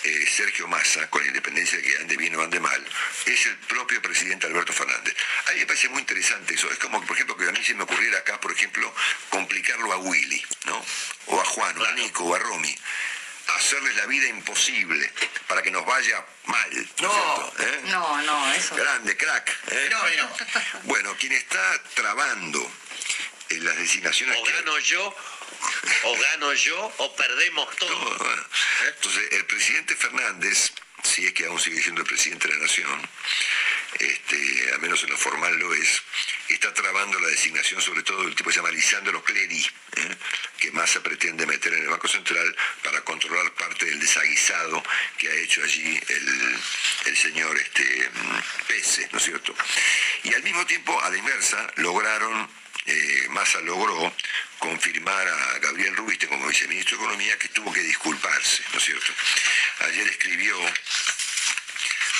[0.03, 2.85] eh, Sergio Massa, con la independencia de que ande bien o ande mal,
[3.25, 5.15] es el propio presidente Alberto Fernández.
[5.47, 6.71] A mí me parece muy interesante eso.
[6.71, 8.93] Es como, por ejemplo, que a mí se me ocurriera acá, por ejemplo,
[9.29, 10.83] complicarlo a Willy, ¿no?
[11.27, 12.75] O a Juan, o a Nico, o a Romy
[13.57, 15.11] hacerles la vida imposible
[15.47, 16.89] para que nos vaya mal.
[17.01, 17.81] No, ¿Eh?
[17.85, 18.75] no, no, eso.
[18.75, 19.57] Grande, crack.
[19.71, 19.89] ¿eh?
[19.91, 20.29] No, no.
[20.83, 22.71] Bueno, quien está trabando
[23.59, 24.37] las designaciones.
[24.37, 25.15] O gano yo,
[26.03, 28.25] o gano yo, o perdemos todo.
[28.25, 28.45] ¿Eh?
[28.95, 30.71] Entonces, el presidente Fernández,
[31.03, 33.09] si es que aún sigue siendo el presidente de la Nación,
[33.99, 36.01] este, al menos en lo formal lo es,
[36.47, 39.59] está trabando la designación sobre todo del tipo que se llama Lisandro Clery,
[39.97, 40.17] ¿eh?
[40.57, 44.83] que Massa pretende meter en el Banco Central para controlar parte del desaguisado
[45.17, 45.99] que ha hecho allí
[47.05, 48.09] el, señor este,
[48.67, 49.53] Pese, ¿no es cierto?
[50.23, 52.49] Y al mismo tiempo, a la inversa, lograron,
[52.85, 54.13] eh, Massa logró
[54.59, 59.13] confirmar a Gabriel Rubiste como viceministro de Economía que tuvo que disculparse, ¿no es cierto?
[59.79, 60.57] Ayer escribió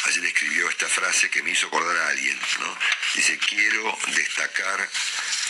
[0.03, 2.77] Ayer escribió esta frase que me hizo acordar a alguien, ¿no?
[3.13, 4.89] Dice, quiero destacar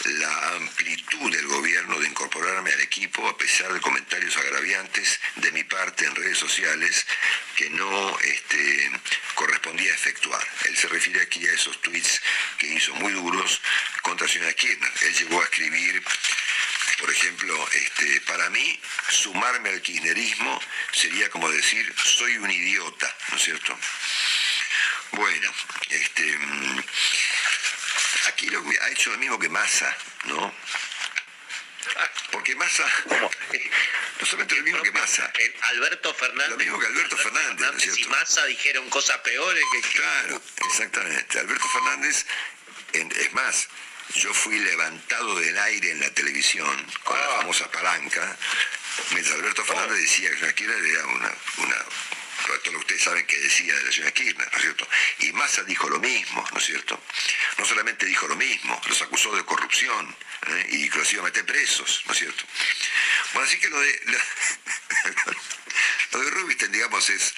[0.05, 5.63] la amplitud del gobierno de incorporarme al equipo a pesar de comentarios agraviantes de mi
[5.63, 7.05] parte en redes sociales
[7.55, 8.91] que no este,
[9.35, 10.45] correspondía efectuar.
[10.65, 12.21] Él se refiere aquí a esos tweets
[12.57, 13.61] que hizo muy duros
[14.01, 14.91] contra señora Kirchner.
[15.01, 16.03] Él llegó a escribir
[17.01, 18.79] por ejemplo, este, para mí,
[19.09, 20.61] sumarme al kirchnerismo
[20.93, 23.75] sería como decir, soy un idiota, ¿no es cierto?
[25.13, 25.51] Bueno,
[25.89, 26.37] este,
[28.27, 29.95] aquí lo, ha hecho lo mismo que Massa,
[30.25, 30.53] ¿no?
[32.31, 32.85] Porque Massa,
[34.19, 35.31] no solamente lo mismo que Massa.
[35.63, 36.49] Alberto Fernández.
[36.49, 37.99] Lo mismo que Alberto Fernández, ¿no es cierto?
[37.99, 39.81] Y Massa dijeron cosas peores que...
[39.81, 41.39] Claro, exactamente.
[41.39, 42.25] Alberto Fernández,
[42.93, 43.67] es más,
[44.15, 47.37] yo fui levantado del aire en la televisión con la ah.
[47.37, 48.37] famosa palanca,
[49.11, 51.85] mientras Alberto Fernández decía que Shakira era una, una
[52.41, 54.87] todo lo que ustedes saben que decía de la señora Kirchner, ¿no es cierto?
[55.19, 57.01] Y Massa dijo lo mismo, ¿no es cierto?
[57.57, 60.15] No solamente dijo lo mismo, los acusó de corrupción
[60.47, 60.67] ¿eh?
[60.69, 62.43] y que los iba a meter presos, ¿no es cierto?
[63.33, 64.01] Bueno, así que lo de,
[66.11, 67.33] lo, de Rubinstein, digamos, es,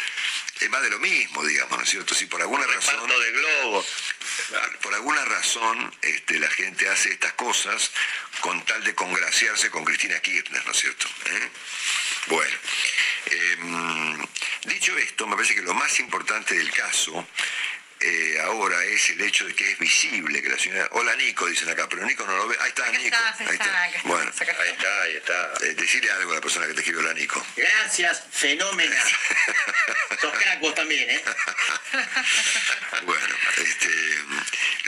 [0.60, 2.16] es más de lo mismo, digamos, ¿no es cierto?
[2.16, 3.08] Si por alguna razón...
[3.08, 3.86] de globo.
[4.82, 7.92] Por alguna razón este, la gente hace estas cosas
[8.42, 11.08] con tal de congraciarse con Cristina Kirchner, ¿no es cierto?
[11.26, 11.50] ¿Eh?
[12.28, 12.58] Bueno,
[13.26, 14.26] em,
[14.66, 17.28] dicho esto, me parece que lo más importante del caso
[18.04, 20.90] eh, ahora es el hecho de que es visible que la señora.
[20.92, 22.58] Hola Nico, dicen acá, pero Nico no lo ve.
[22.60, 23.16] Ahí está Nico.
[23.40, 23.92] ahí está.
[24.04, 25.54] Bueno, ahí está, ahí está.
[25.62, 27.46] Eh, decirle algo a la persona que te escribió, hola Nico.
[27.56, 28.96] Gracias, fenómeno.
[30.22, 31.24] Sos crack vos también, ¿eh?
[33.06, 33.90] bueno, este,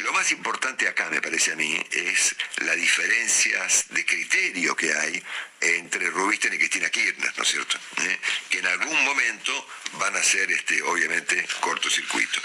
[0.02, 4.92] lo más más importante acá, me parece a mí, es las diferencias de criterio que
[4.92, 5.24] hay
[5.62, 7.78] entre Rubisten y Cristina Kirchner, ¿no es cierto?
[8.04, 8.20] ¿Eh?
[8.50, 12.42] Que en algún momento van a ser, este, obviamente, cortocircuito.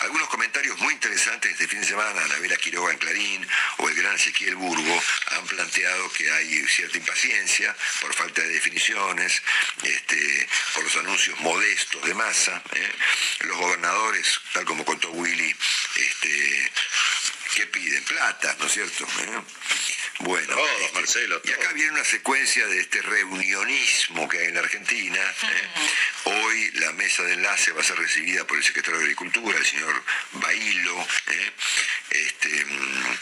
[0.00, 3.46] Algunos comentarios muy interesantes este fin de semana, Anabela Quiroga en Clarín
[3.78, 5.02] o el gran Ezequiel Burgo
[5.32, 9.42] han planteado que hay cierta impaciencia por falta de definiciones,
[9.82, 12.62] este, por los anuncios modestos de masa.
[12.72, 12.92] ¿eh?
[13.40, 15.54] Los gobernadores, tal como contó Willy,
[15.96, 16.72] este,
[17.54, 19.04] que piden plata, ¿no es cierto?
[19.04, 19.93] ¿Eh?
[20.20, 21.40] Bueno, este, Marcelo.
[21.44, 25.18] Y acá viene una secuencia de este reunionismo que hay en la Argentina.
[25.18, 25.68] ¿eh?
[26.24, 29.66] Hoy la mesa de enlace va a ser recibida por el secretario de Agricultura, el
[29.66, 31.00] señor Bailo.
[31.00, 31.52] ¿eh?
[32.10, 33.16] Este, mm,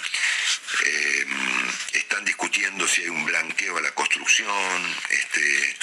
[1.95, 4.97] están discutiendo si hay un blanqueo a la construcción.
[5.11, 5.76] Este,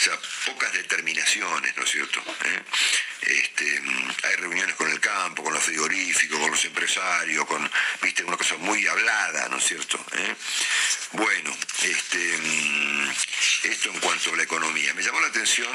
[0.00, 2.22] o sea, pocas determinaciones, ¿no es cierto?
[3.20, 3.82] Este,
[4.22, 7.70] hay reuniones con el campo, con los frigoríficos, con los empresarios, con,
[8.00, 10.02] viste, una cosa muy hablada, ¿no es cierto?
[10.12, 10.34] ¿Eh?
[11.12, 12.38] Bueno, este,
[13.64, 14.94] esto en cuanto a la economía.
[14.94, 15.68] Me llamó la atención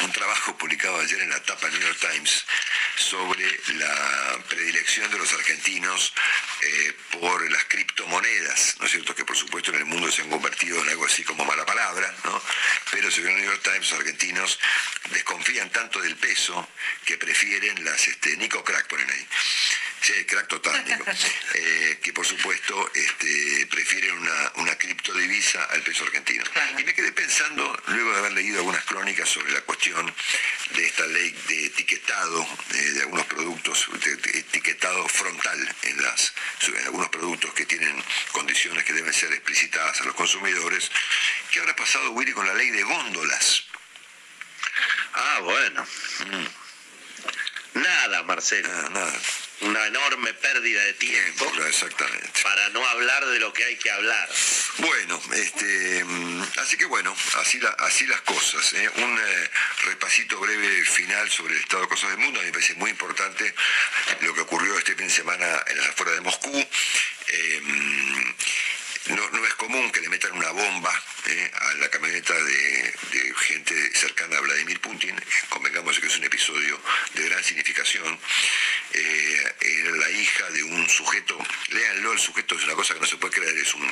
[0.00, 2.44] un trabajo publicado ayer en la tapa New York Times
[2.96, 3.44] sobre
[3.76, 6.12] la predilección de los argentinos
[6.62, 9.14] eh, por las criptomonedas, ¿no es cierto?
[9.14, 12.14] Que por supuesto en el mundo se han convertido en algo así como mala palabra,
[12.24, 12.42] ¿no?
[12.94, 14.58] Pero según el New York Times, los argentinos
[15.10, 16.68] desconfían tanto del peso
[17.04, 19.26] que prefieren las, este, Nico Crack ponen ahí.
[20.04, 21.04] Sí, crack total, Nico.
[21.54, 26.44] Eh, que por supuesto este, prefieren una, una criptodivisa al peso argentino.
[26.76, 30.12] Y me quedé pensando, luego de haber leído algunas crónicas sobre la cuestión
[30.74, 36.34] de esta ley de etiquetado de, algunos productos, de, etiquetado frontal en, las,
[36.66, 38.02] en algunos productos que tienen
[38.32, 40.90] condiciones que deben ser explicitadas a los consumidores,
[41.52, 43.64] ¿qué habrá pasado, Willy, con la ley de góndolas?
[45.14, 45.86] Ah, bueno.
[46.26, 46.63] Mm.
[47.74, 48.68] Nada, Marcelo.
[48.68, 49.12] Nada, nada
[49.60, 51.46] una enorme pérdida de tiempo.
[51.66, 52.42] Exactamente.
[52.42, 54.28] Para no hablar de lo que hay que hablar.
[54.78, 58.72] Bueno, este, mm, así que bueno, así, así las cosas.
[58.74, 58.90] ¿eh?
[58.96, 59.50] Un eh,
[59.84, 62.40] repasito breve final sobre el estado de cosas del mundo.
[62.40, 63.54] A mí me parece muy importante
[64.20, 66.68] lo que ocurrió este fin de semana en las afueras de Moscú.
[67.26, 68.34] Em,
[69.08, 72.94] no, es común que le metan una bomba eh, a la camioneta de,
[73.36, 75.14] gente cercana a Vladimir Putin.
[75.50, 76.80] Convengamos que es un episodio
[77.14, 78.18] de gran significación.
[78.92, 81.36] Eh, era la hija de un sujeto,
[81.70, 83.90] léanlo, el sujeto es una cosa que no se puede creer, es un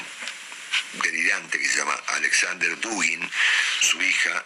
[1.03, 3.31] delirante que se llama Alexander Dugin,
[3.81, 4.45] su hija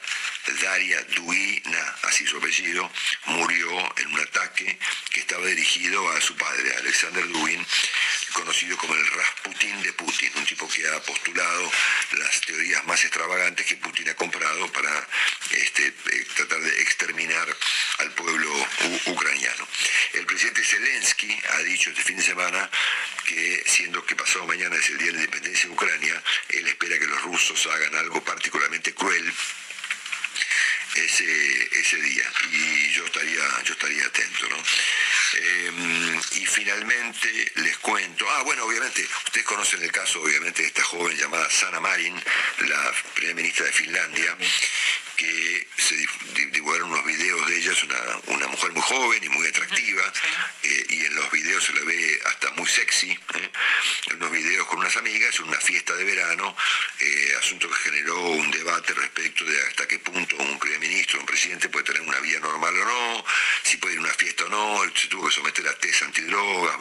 [0.62, 2.91] Daria Duina, así su apellido,
[3.27, 4.79] murió en un ataque
[5.11, 7.66] que estaba dirigido a su padre, Alexander Dugin,
[8.33, 11.72] conocido como el Rasputin de Putin, un tipo que ha postulado
[12.12, 15.09] las teorías más extravagantes que Putin ha comprado para
[15.51, 17.57] este, eh, tratar de exterminar
[17.99, 18.68] al pueblo
[19.07, 19.66] ucraniano.
[20.12, 22.70] El presidente Zelensky ha dicho este fin de semana
[23.24, 26.16] que, siendo que pasado mañana es el Día de la Independencia de Ucrania,
[26.51, 29.33] él espera que los rusos hagan algo particularmente cruel
[30.97, 34.49] ese, ese día y yo estaría, yo estaría atento.
[34.49, 34.57] ¿no?
[35.35, 40.85] Em, y finalmente les cuento, ah bueno, obviamente, ustedes conocen el caso obviamente de esta
[40.85, 42.14] joven llamada Sana Marin,
[42.61, 44.37] la primera ministra de Finlandia,
[45.17, 45.97] que se
[46.53, 49.45] divulgaron unos videos de ella, es una, mujer muy joven y muy
[49.99, 53.51] eh, y en los videos se la ve hasta muy sexy, ¿eh?
[54.11, 56.55] en unos videos con unas amigas, en una fiesta de verano,
[57.01, 61.26] eh, asunto que generó un debate respecto de hasta qué punto un primer ministro, un
[61.26, 63.24] presidente puede tener una vida normal o no,
[63.62, 66.76] si puede ir a una fiesta o no, se tuvo que someter a test antidrogas,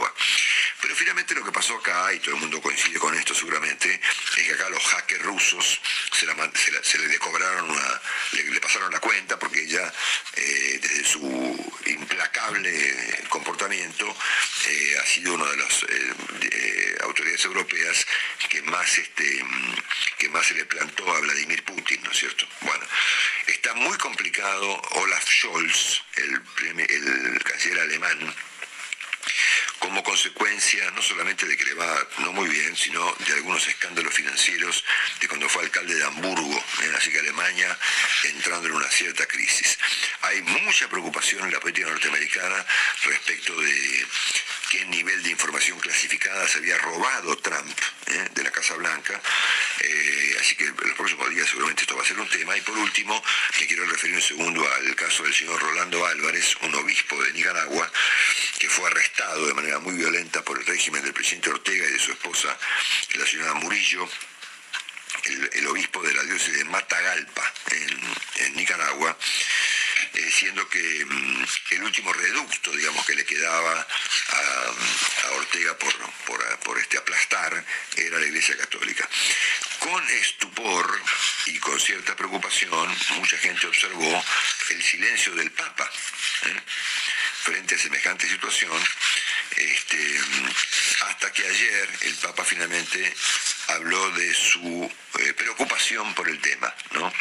[0.81, 3.99] pero finalmente lo que pasó acá, y todo el mundo coincide con esto seguramente,
[4.37, 5.79] es que acá los hackers rusos
[6.11, 6.25] se,
[6.83, 8.01] se, le decobraron una,
[8.31, 9.93] le, pasaron la cuenta porque ella,
[10.35, 14.05] desde su implacable comportamiento,
[14.67, 18.05] eh, ha sido una de las eh, autoridades europeas
[18.49, 19.45] que más, este,
[20.17, 22.47] que más se le plantó a Vladimir Putin, ¿no es cierto?
[22.61, 22.85] Bueno,
[23.47, 28.35] está muy complicado Olaf Scholz, el canciller alemán,
[29.79, 34.13] como consecuencia no solamente de que le va no muy bien, sino de algunos escándalos
[34.13, 34.83] financieros
[35.19, 37.77] de cuando fue alcalde de Hamburgo, en así que Alemania
[38.23, 39.77] entrando en una cierta crisis.
[40.21, 42.65] Hay mucha preocupación en la política norteamericana
[43.03, 44.07] respecto de
[44.75, 48.27] qué nivel de información clasificada se había robado Trump ¿eh?
[48.33, 49.21] de la Casa Blanca.
[49.79, 52.57] Eh, así que en los próximos días seguramente esto va a ser un tema.
[52.57, 53.21] Y por último,
[53.59, 57.89] me quiero referir un segundo al caso del señor Rolando Álvarez, un obispo de Nicaragua,
[58.59, 61.99] que fue arrestado de manera muy violenta por el régimen del presidente Ortega y de
[61.99, 62.57] su esposa,
[63.15, 64.09] la señora Murillo.
[65.53, 67.53] El, obispo de la diócesis de Matagalpa,
[68.35, 69.17] en Nicaragua,
[70.13, 73.87] eh, siendo que mm, el último reducto, digamos, que le quedaba
[74.29, 75.93] a, Ortega por,
[76.63, 79.07] por, este aplastar era la Iglesia Católica.
[79.79, 81.01] Con estupor
[81.47, 84.23] y con cierta preocupación, mucha gente observó
[84.69, 85.89] el silencio del Papa
[86.43, 86.61] ¿eh?
[87.43, 88.71] frente a semejante situación,
[89.57, 90.19] este,
[91.07, 93.13] hasta que ayer el Papa finalmente
[93.67, 97.11] habló de su eh, preocupación por el tema, ¿no?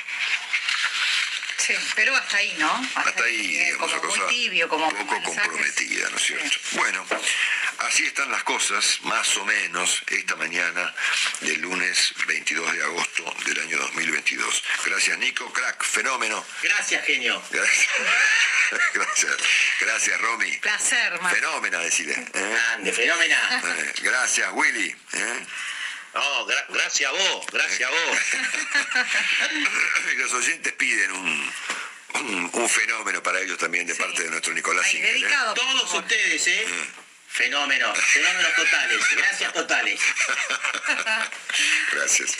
[1.57, 2.88] Sí, pero hasta ahí, ¿no?
[2.94, 6.59] Hasta, ahí, digamos, como muy tibio, como poco comprometida, ¿no es cierto?
[6.72, 7.07] Bueno,
[7.78, 10.94] así están las cosas, más o menos, esta mañana
[11.40, 14.62] del lunes 22 de agosto del año 2022.
[14.84, 16.44] Gracias, Nico, crack, fenómeno.
[16.62, 17.42] Gracias, genio.
[17.50, 17.88] Gracias.
[19.80, 20.57] Gracias, Romy.
[20.59, 22.12] Placer, Fenómena, decide.
[22.12, 22.28] ¿eh?
[22.32, 23.62] Grande, fenómena.
[23.64, 24.94] Eh, gracias, Willy.
[25.12, 25.46] ¿eh?
[26.15, 28.19] Oh, gracias a vos, gracias a vos.
[30.17, 31.53] Los oyentes piden un,
[32.53, 36.67] un, fenómeno para ellos también de parte de nuestro Nicolás Ay, dedicado, Todos ustedes, ¿eh?
[37.29, 39.01] Fenómenos, fenómenos totales.
[39.17, 40.01] Gracias totales.
[41.93, 42.37] Gracias.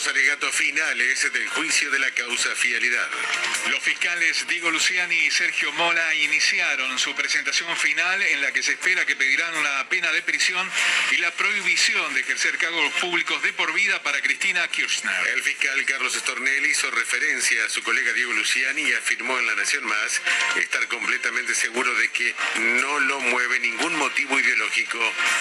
[0.00, 3.06] Los alegatos finales del juicio de la causa fidelidad.
[3.68, 8.72] Los fiscales Diego Luciani y Sergio Mola iniciaron su presentación final en la que se
[8.72, 10.66] espera que pedirán una pena de prisión
[11.12, 15.28] y la prohibición de ejercer cargos públicos de por vida para Cristina Kirchner.
[15.34, 19.54] El fiscal Carlos Stornelli hizo referencia a su colega Diego Luciani y afirmó en La
[19.54, 20.22] Nación Más
[20.56, 22.34] estar completamente seguro de que
[22.78, 24.98] no lo mueve ningún motivo ideológico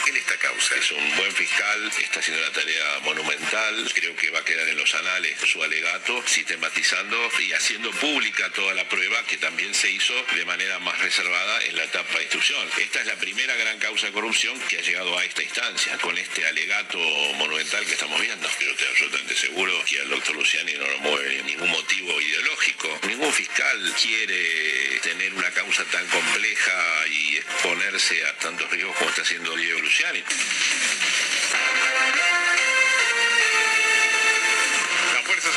[0.07, 0.75] en esta causa.
[0.75, 4.77] Es un buen fiscal, está haciendo una tarea monumental, creo que va a quedar en
[4.77, 10.13] los anales su alegato, sistematizando y haciendo pública toda la prueba que también se hizo
[10.35, 12.67] de manera más reservada en la etapa de instrucción.
[12.79, 16.17] Esta es la primera gran causa de corrupción que ha llegado a esta instancia, con
[16.17, 16.97] este alegato
[17.35, 18.49] monumental que estamos viendo.
[18.59, 22.99] Yo estoy absolutamente seguro que al doctor Luciani no lo mueve ningún motivo ideológico.
[23.07, 29.21] Ningún fiscal quiere tener una causa tan compleja y exponerse a tantos riesgos como está
[29.21, 30.23] haciendo Diego Luciani.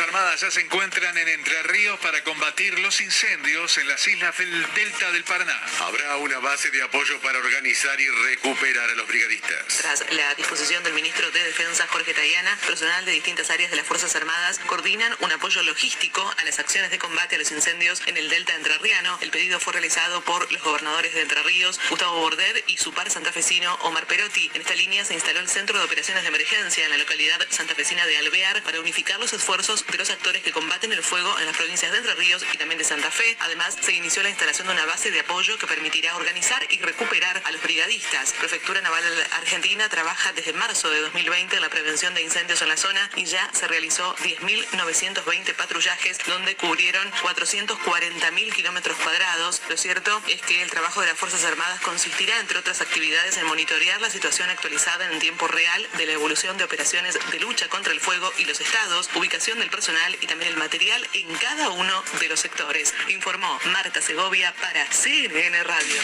[0.00, 4.74] Armadas ya se encuentran en Entre Ríos para combatir los incendios en las islas del
[4.74, 5.60] Delta del Paraná.
[5.80, 9.66] Habrá una base de apoyo para organizar y recuperar a los brigadistas.
[9.78, 13.86] Tras la disposición del ministro de Defensa, Jorge Tayana, personal de distintas áreas de las
[13.86, 18.16] Fuerzas Armadas coordinan un apoyo logístico a las acciones de combate a los incendios en
[18.16, 19.18] el Delta entrerriano.
[19.20, 23.10] El pedido fue realizado por los gobernadores de Entre Ríos, Gustavo Bordet, y su par
[23.10, 24.50] santafesino, Omar Perotti.
[24.54, 28.06] En esta línea se instaló el Centro de Operaciones de Emergencia en la localidad santafesina
[28.06, 31.56] de Alvear para unificar los esfuerzos de los actores que combaten el fuego en las
[31.56, 33.36] provincias de Entre Ríos y también de Santa Fe.
[33.40, 37.42] Además, se inició la instalación de una base de apoyo que permitirá organizar y recuperar
[37.44, 38.32] a los brigadistas.
[38.34, 42.76] Prefectura Naval Argentina trabaja desde marzo de 2020 en la prevención de incendios en la
[42.76, 49.62] zona y ya se realizó 10.920 patrullajes donde cubrieron 440.000 kilómetros cuadrados.
[49.68, 53.46] Lo cierto es que el trabajo de las Fuerzas Armadas consistirá, entre otras actividades, en
[53.46, 57.92] monitorear la situación actualizada en tiempo real de la evolución de operaciones de lucha contra
[57.92, 62.04] el fuego y los estados, ubicación del personal y también el material en cada uno
[62.18, 62.92] de los sectores.
[63.08, 66.02] Informó Marta Segovia para CNN Radio.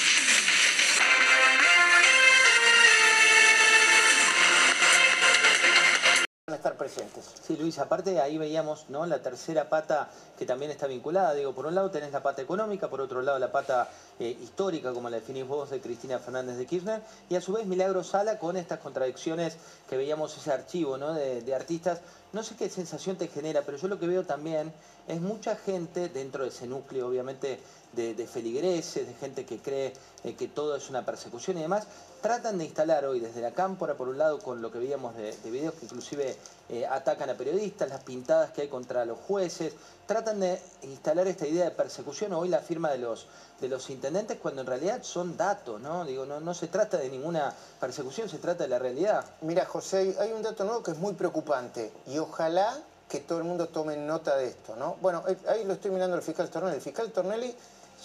[6.58, 7.24] Estar presentes.
[7.42, 9.06] Sí, Luis, aparte ahí veíamos ¿no?
[9.06, 11.34] la tercera pata que también está vinculada.
[11.34, 13.88] Digo, por un lado tenés la pata económica, por otro lado la pata
[14.18, 17.00] eh, histórica, como la definís vos, de Cristina Fernández de Kirchner,
[17.30, 19.56] y a su vez Milagro Sala con estas contradicciones
[19.88, 21.14] que veíamos ese archivo ¿no?
[21.14, 22.00] de, artistas.
[22.32, 24.72] No sé qué sensación te genera, pero yo lo que veo también
[25.06, 27.58] es mucha gente dentro de ese núcleo, obviamente,
[27.92, 29.92] de, feligreses, de gente que cree
[30.24, 31.86] eh, que todo es una persecución y demás,
[32.20, 35.32] tratan de instalar hoy desde la cámpora, por un lado, con lo que veíamos de,
[35.44, 36.36] videos que inclusive
[36.68, 39.72] eh, atacan a periodistas, las pintadas que hay contra los jueces,
[40.06, 43.26] tratan de instalar esta idea de persecución, hoy la firma de los,
[43.60, 46.04] de los intendentes, cuando en realidad son datos, ¿no?
[46.04, 49.24] Digo, no, no se trata de ninguna persecución, se trata de la realidad.
[49.42, 52.76] Mira, José, hay un dato nuevo que es muy preocupante y ojalá
[53.08, 54.96] que todo el mundo tome nota de esto, ¿no?
[55.00, 56.76] Bueno, eh, ahí lo estoy mirando el fiscal Tornelli.
[56.76, 57.54] El fiscal Tornelli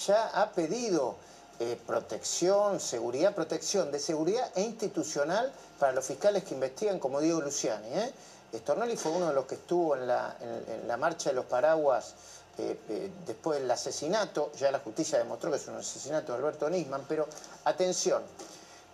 [0.05, 1.18] ya ha pedido
[1.60, 7.41] eh, protección, seguridad, protección de seguridad e institucional para los fiscales que investigan, como Diego
[7.41, 7.88] Luciani.
[7.88, 8.14] ¿eh?
[8.56, 12.14] Stornelli fue uno de los que estuvo en la, marcha de los paraguas
[12.58, 17.06] eh, después del asesinato, ya la justicia demostró que es un asesinato de Alberto Nisman,
[17.08, 17.28] pero
[17.66, 18.22] atención,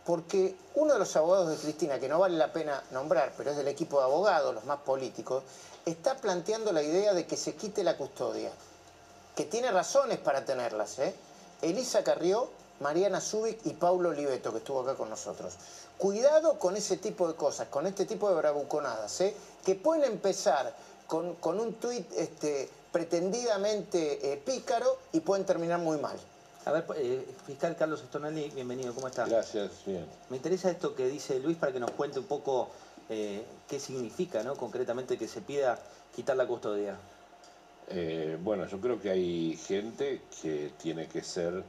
[0.06, 3.58] porque uno de los abogados de Cristina, que no vale la pena nombrar, pero es
[3.58, 5.44] del equipo de abogados, los más políticos,
[5.86, 8.52] está planteando la idea de que se quite la custodia
[9.36, 11.00] que tiene razones para tenerlas.
[11.00, 11.16] ¿eh?
[11.62, 12.50] Elisa Carrió
[12.80, 15.54] Mariana Zubik y Paulo Oliveto, que estuvo acá con nosotros.
[15.98, 19.36] Cuidado con ese tipo de cosas, con este tipo de bravuconadas, ¿eh?
[19.66, 20.74] que pueden empezar
[21.08, 26.18] con, un tuit este, pretendidamente eh, pícaro y pueden terminar muy mal.
[26.66, 29.26] A ver, eh, fiscal Carlos Estornelli, bienvenido, ¿cómo está?
[29.26, 30.06] Gracias, bien.
[30.30, 32.70] Me interesa esto que dice Luis para que nos cuente un poco
[33.10, 34.56] eh, qué significa, ¿no?
[34.56, 35.80] Concretamente que se pida
[36.16, 36.96] quitar la custodia.
[38.44, 41.64] Bueno, yo creo que hay gente que tiene que ser,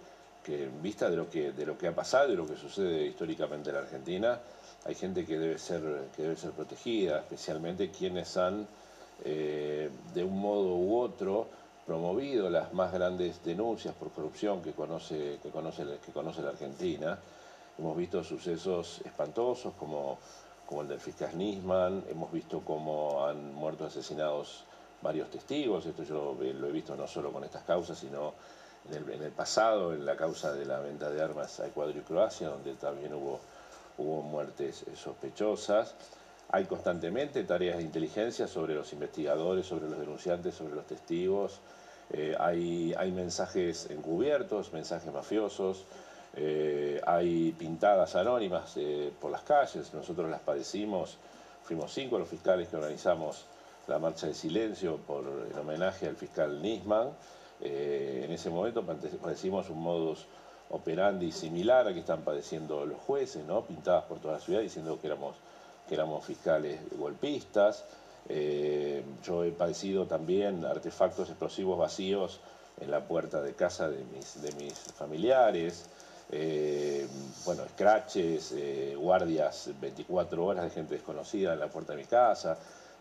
[0.44, 3.06] que en vista de lo que, de lo que ha pasado y lo que sucede
[3.06, 4.40] históricamente en la Argentina,
[4.84, 5.82] hay gente que debe ser,
[6.14, 8.66] que debe ser protegida, especialmente quienes han
[9.24, 11.46] eh, de un modo u otro
[11.86, 17.18] promovido las más grandes denuncias por corrupción que conoce, que conoce, que conoce la Argentina.
[17.78, 20.18] Hemos visto sucesos espantosos como,
[20.66, 24.64] como el del fiscal Nisman, hemos visto cómo han muerto asesinados
[25.02, 28.34] varios testigos, esto yo lo he visto no solo con estas causas, sino
[28.92, 32.48] en el, pasado, en la causa de la venta de armas a Ecuador y Croacia,
[32.48, 33.40] donde también hubo,
[33.98, 35.94] hubo muertes sospechosas.
[36.50, 41.60] Hay constantemente tareas de inteligencia sobre los investigadores, sobre los denunciantes, sobre los testigos.
[42.12, 45.84] Eh, hay, hay, mensajes encubiertos, mensajes mafiosos.
[46.34, 49.94] Eh, hay pintadas anónimas eh, por las calles.
[49.94, 51.18] Nosotros las padecimos.
[51.62, 53.44] Fuimos cinco los fiscales que organizamos
[53.86, 57.08] la marcha de silencio por, en homenaje al fiscal Nisman.
[57.60, 60.26] en ese momento padecimos un modus
[60.70, 63.64] operandi similar a que están padeciendo los jueces, ¿no?
[63.66, 65.36] pintadas por toda la ciudad diciendo que éramos
[65.90, 67.84] que éramos fiscales golpistas.
[68.28, 72.40] Eh, yo he padecido también artefactos explosivos vacíos
[72.80, 75.86] en la puerta de casa de mis, de mis familiares.
[76.30, 77.08] Eh,
[77.44, 82.56] bueno, scratches, eh, guardias 24 horas de gente desconocida en la puerta de mi casa.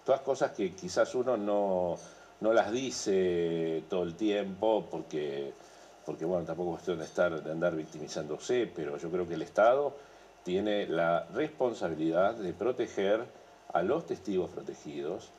[0.10, 1.95] Todas cosas que quizás uno no,
[2.41, 5.53] no las dice todo el tiempo porque,
[6.03, 9.43] porque bueno, tampoco es cuestión de, estar, de andar victimizándose, pero yo creo que el
[9.43, 9.93] Estado
[10.43, 13.24] tiene la responsabilidad de proteger
[13.72, 15.30] a los testigos protegidos,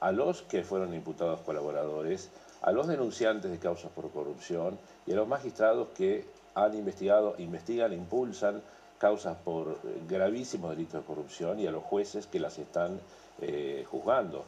[0.00, 2.30] a los que fueron imputados colaboradores,
[2.62, 7.92] a los denunciantes de causas por corrupción y a los magistrados que han investigado, investigan,
[7.92, 8.62] impulsan
[8.96, 12.98] causas por gravísimos delitos de corrupción y a los jueces que las están
[13.40, 14.44] eh, juzgando.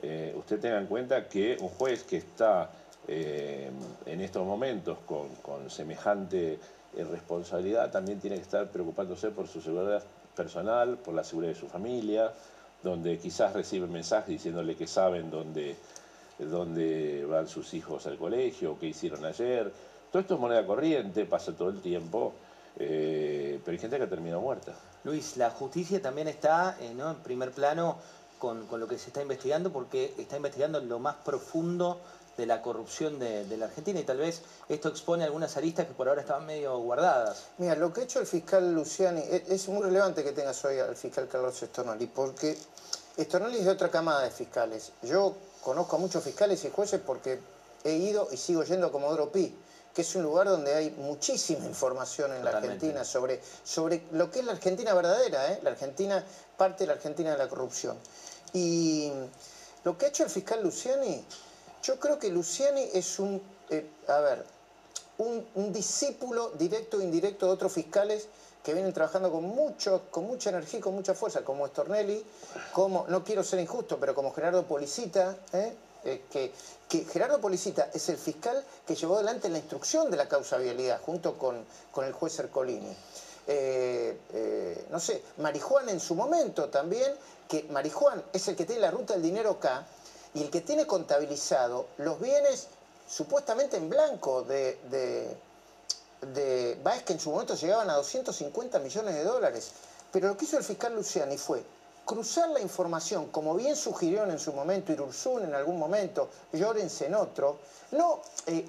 [0.00, 2.70] Eh, usted tenga en cuenta que un juez que está
[3.06, 3.70] eh,
[4.06, 6.58] en estos momentos con, con semejante
[6.96, 10.02] responsabilidad también tiene que estar preocupándose por su seguridad
[10.34, 12.32] personal, por la seguridad de su familia,
[12.82, 15.76] donde quizás recibe mensajes diciéndole que saben dónde,
[16.38, 19.72] dónde van sus hijos al colegio, qué hicieron ayer.
[20.10, 22.34] Todo esto es moneda corriente, pasa todo el tiempo,
[22.76, 24.74] pero hay gente que termina muerta.
[25.04, 27.96] Luis, la justicia también está en primer plano
[28.42, 32.00] con, con, lo que se está investigando, porque está investigando lo más profundo
[32.36, 36.08] de la corrupción de, la Argentina y tal vez esto expone algunas aristas que por
[36.08, 37.44] ahora estaban medio guardadas.
[37.58, 40.80] Mira, lo que ha hecho el fiscal Luciani, e, es, muy relevante que tengas hoy
[40.80, 42.58] al fiscal Carlos Estornoli, porque
[43.16, 44.90] Estornoli es de otra camada de fiscales.
[45.02, 47.38] Yo conozco a muchos fiscales y jueces porque
[47.84, 49.54] he ido y sigo yendo a Comodoro Pi,
[49.94, 54.40] que es un lugar donde hay muchísima información en la Argentina sobre, sobre lo que
[54.40, 55.60] es la Argentina verdadera, ¿eh?
[55.62, 56.24] la Argentina,
[56.56, 57.96] parte de la Argentina de la corrupción.
[58.52, 59.12] Y
[59.84, 61.24] lo que ha hecho el fiscal Luciani
[61.82, 64.44] yo creo que Luciani es un, eh, a ver,
[65.18, 68.28] un, discípulo directo e indirecto de otros fiscales
[68.62, 72.24] que vienen trabajando con, mucho, con mucha energía y con mucha fuerza, como Stornelli,
[72.72, 75.74] como, no quiero ser injusto, pero como Gerardo Policita, ¿eh?
[76.04, 76.52] Eh, que,
[77.04, 81.38] Gerardo Policita es el fiscal que llevó adelante la instrucción de la causa vialidad junto
[81.38, 82.94] con, con el juez Ercolini.
[84.90, 87.12] no sé, Marijuán en su momento también,
[87.52, 89.86] que Marijuán es el que tiene la ruta del dinero acá,
[90.32, 92.68] y el que tiene contabilizado los bienes
[93.06, 95.36] supuestamente en blanco de, de,
[96.32, 99.72] de que en su momento llegaban a 250 millones de dólares.
[100.10, 101.62] Pero lo que hizo el fiscal Luciani fue
[102.06, 107.14] cruzar la información, como bien sugirieron en su momento Irursun en algún momento, Llorens en
[107.14, 107.58] otro,
[107.90, 108.66] no, eh,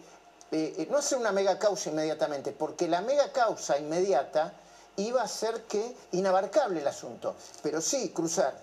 [0.52, 4.52] eh, no hacer una mega causa inmediatamente, porque la mega causa inmediata
[4.98, 8.54] iba a ser que inabarcable el asunto, pero sí cruzar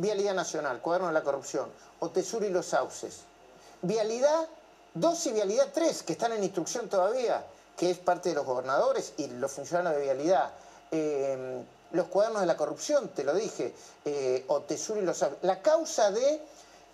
[0.00, 1.68] Vialidad Nacional, Cuaderno de la Corrupción,
[2.00, 3.20] Otesur y los Sauces.
[3.82, 4.48] Vialidad
[4.94, 7.44] 2 y Vialidad 3, que están en instrucción todavía,
[7.76, 10.50] que es parte de los gobernadores y los funcionarios de Vialidad.
[10.90, 13.74] Eh, los cuadernos de la corrupción, te lo dije,
[14.04, 15.38] eh, Otesur y los Sauces.
[15.42, 16.40] La causa de,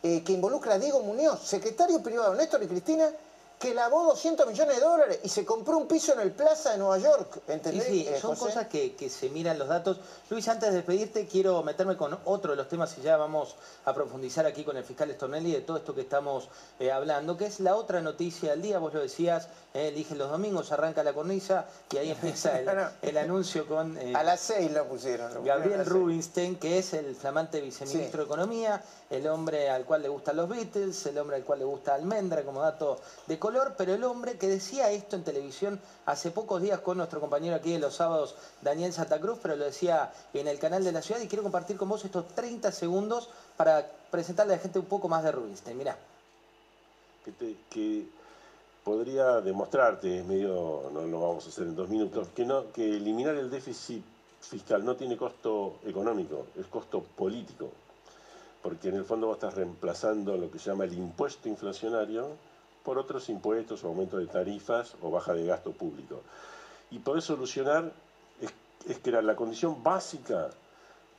[0.03, 3.11] eh, que involucra a Diego Muñoz, secretario privado Néstor y Cristina,
[3.59, 6.79] que lavó 200 millones de dólares y se compró un piso en el Plaza de
[6.79, 7.41] Nueva York.
[7.49, 7.85] ¿Entendés?
[7.87, 8.45] Sí, sí, eh, son José?
[8.53, 9.99] cosas que, que se miran los datos.
[10.29, 13.95] Luis, antes de despedirte, quiero meterme con otro de los temas y ya vamos a
[13.95, 16.49] profundizar aquí con el fiscal Stornelli de todo esto que estamos
[16.81, 18.79] eh, hablando, que es la otra noticia del día.
[18.79, 23.67] Vos lo decías, eh, eligen los domingos, arranca la cornisa y ahí empieza el, anuncio
[23.67, 23.97] con...
[23.97, 25.33] eh, A las 6 lo pusieron.
[25.33, 25.89] lo Gabriel seis.
[25.89, 30.47] Rubinstein, que es el flamante viceministro de Economía, el hombre al cual le gustan los
[30.49, 33.39] Beatles, el hombre al cual le gusta Almendra como dato de
[33.77, 37.73] pero el hombre que decía esto en televisión hace pocos días con nuestro compañero aquí
[37.73, 41.21] de los sábados, Daniel Santa Cruz, pero lo decía en el canal de la ciudad
[41.21, 45.09] y quiero compartir con vos estos 30 segundos para presentarle a la gente un poco
[45.09, 45.79] más de Rubinstein.
[45.79, 45.97] Mirá.
[47.71, 48.07] que
[48.85, 52.97] podría demostrarte, es medio, no lo vamos a hacer en dos minutos, que, no, que
[52.97, 54.03] eliminar el déficit
[54.41, 57.71] fiscal no tiene costo económico, es costo político.
[58.63, 62.31] Porque en el fondo vos estás reemplazando lo que se llama el impuesto inflacionario
[62.87, 66.23] por otros impuestos, aumento de tarifas o baja de gasto público.
[66.93, 67.93] Y podés solucionar,
[68.41, 68.53] es,
[68.89, 70.51] es crear la condición básica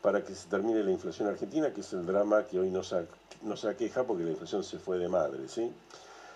[0.01, 2.95] para que se termine la inflación argentina, que es el drama que hoy nos,
[3.41, 5.69] nos aqueja porque la inflación se fue de madre, ¿sí?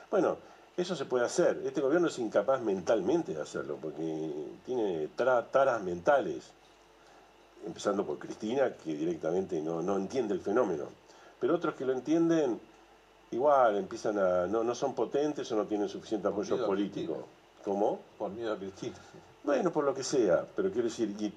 [0.10, 0.36] Bueno,
[0.76, 1.62] eso se puede hacer.
[1.64, 4.34] Este gobierno es incapaz mentalmente de hacerlo porque
[4.66, 6.44] tiene taras mentales,
[7.66, 10.88] empezando por Cristina, que directamente no, no entiende el fenómeno.
[11.40, 12.60] Pero otros que lo entienden,
[13.32, 14.46] igual empiezan a.
[14.48, 17.26] no, no son potentes o no tienen suficiente apoyo político.
[17.64, 18.00] ¿Cómo?
[18.18, 18.96] Por miedo a Cristina.
[19.44, 21.32] Bueno, por lo que sea, pero quiero decir, y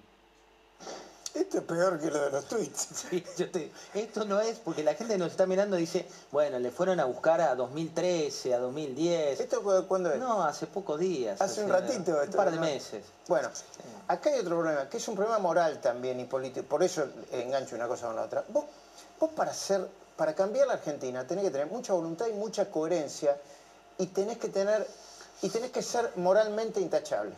[1.34, 2.88] Esto es peor que lo de los tweets.
[3.10, 6.58] Sí, yo te- esto no es porque la gente nos está mirando y dice, bueno,
[6.58, 9.40] le fueron a buscar a 2013, a 2010.
[9.40, 10.18] ¿Esto cu- cuándo es?
[10.20, 11.40] No, hace pocos días.
[11.40, 12.12] Hace un ratito.
[12.12, 12.62] Un esto, par de ¿no?
[12.62, 13.04] meses.
[13.28, 13.48] Bueno,
[14.08, 16.66] acá hay otro problema, que es un problema moral también y político.
[16.66, 18.44] Por eso engancho una cosa con la otra.
[18.48, 18.64] Vos,
[19.18, 19.86] vos para hacer,
[20.16, 23.36] para cambiar la Argentina tenés que tener mucha voluntad y mucha coherencia
[23.98, 24.86] y tenés que tener,
[25.42, 27.34] y tenés que ser moralmente intachable.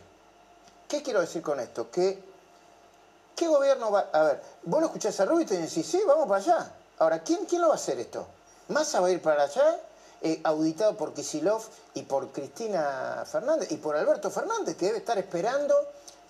[0.87, 1.89] ¿Qué quiero decir con esto?
[1.91, 4.07] ¿qué gobierno va?
[4.11, 6.71] A ver, vos lo escuchás a Rubio y decís, sí, vamos para allá.
[6.99, 8.25] Ahora, ¿quién, quién lo va a hacer esto?
[8.69, 9.79] ¿Massa va a ir para allá?
[10.19, 11.61] eh, auditado por Kisilov
[11.93, 15.75] y por Cristina Fernández y por Alberto Fernández, que debe estar esperando,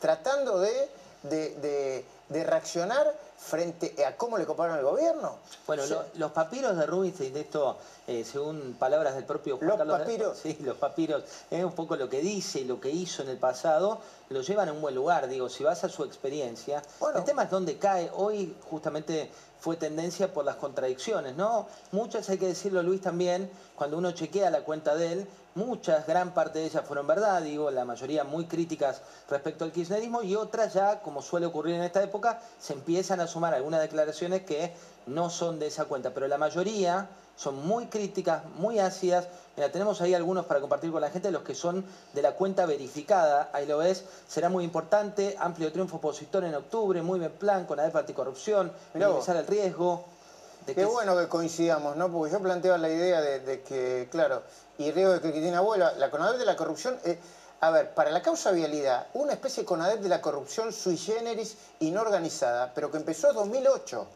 [0.01, 0.89] tratando de-
[1.23, 5.37] de- de reaccionar frente a cómo le coparon el gobierno.
[5.65, 9.57] Bueno, O sea, lo- los papiros de Rubinstein, de esto, eh, según palabras del propio
[9.57, 10.37] Juan Los Carlos de- papiros.
[10.37, 13.37] sí, los papiros, es un poco lo que dice y lo que hizo en el
[13.37, 13.99] pasado,
[14.29, 15.27] lo llevan a un buen lugar.
[15.27, 16.81] Digo, si vas a su experiencia,
[17.15, 18.11] el tema es dónde cae.
[18.15, 21.67] Hoy justamente fue tendencia por las contradicciones, ¿no?
[21.91, 26.33] Muchas, hay que decirlo Luis también, cuando uno chequea la cuenta de él, muchas, gran
[26.33, 30.73] parte de ellas fueron verdad, digo, la mayoría muy críticas respecto al kirchnerismo y otras
[30.73, 34.71] ya, como suele ocurrir en esta época, se empiezan a sumar algunas declaraciones que
[35.07, 39.27] no son de esa cuenta, pero la mayoría son muy críticas, muy ácidas.
[39.55, 41.83] Mira, tenemos ahí algunos para compartir con la gente, los que son
[42.13, 47.01] de la cuenta verificada, ahí lo ves, será muy importante, amplio triunfo opositor en octubre,
[47.01, 50.03] muy buen plan con ADEP anticorrupción, minimizar el riesgo.
[50.65, 52.11] Qué que- bueno que coincidamos, ¿no?
[52.11, 54.41] Porque yo planteaba la idea de, de que, claro,
[54.77, 57.19] y riesgo de Cristina vuelva, la CONADEP de la corrupción, eh,
[57.61, 61.55] a ver, para la causa vialidad, una especie de CONADEP de la corrupción sui generis
[61.79, 64.07] y no organizada, pero que empezó en 2008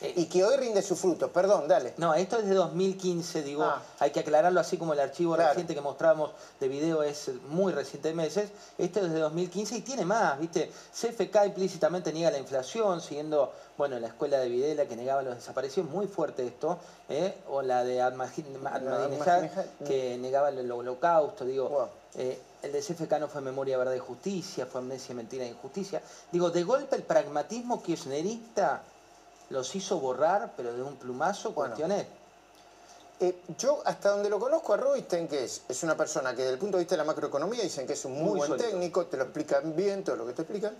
[0.00, 0.12] ¿m?
[0.16, 1.30] y que hoy rinde sus frutos.
[1.30, 1.94] Perdón, dale.
[1.96, 3.82] No, esto es de 2015, digo, Ah.
[3.98, 5.50] hay que aclararlo así como el archivo Claro.
[5.50, 6.30] reciente que mostramos
[6.60, 8.50] de video es muy reciente de meses.
[8.78, 10.70] Esto es de 2015 y tiene más, ¿viste?
[10.92, 15.88] CFK implícitamente niega la inflación, siguiendo, bueno, la escuela de Videla que negaba los desaparecidos,
[15.90, 16.78] muy fuerte esto,
[17.08, 17.34] ¿eh?
[17.48, 19.50] o la de Ahmadinejad, Ahmadinejad.
[19.86, 21.88] que negaba el holocausto, digo.
[22.14, 26.02] eh, el de CFK no fue memoria, verdad y justicia, fue amnesia, mentira e injusticia.
[26.32, 28.82] Digo, de golpe el pragmatismo kirchnerista
[29.50, 32.06] los hizo borrar, pero de un plumazo, cuestiones.
[33.20, 36.52] Eh, yo, hasta donde lo conozco a Rubinstein, que es, es una persona que desde
[36.52, 38.68] el punto de vista de la macroeconomía dicen que es un muy, Muy buen sólido.
[38.68, 40.76] técnico, te lo explican bien, todo lo que te explican.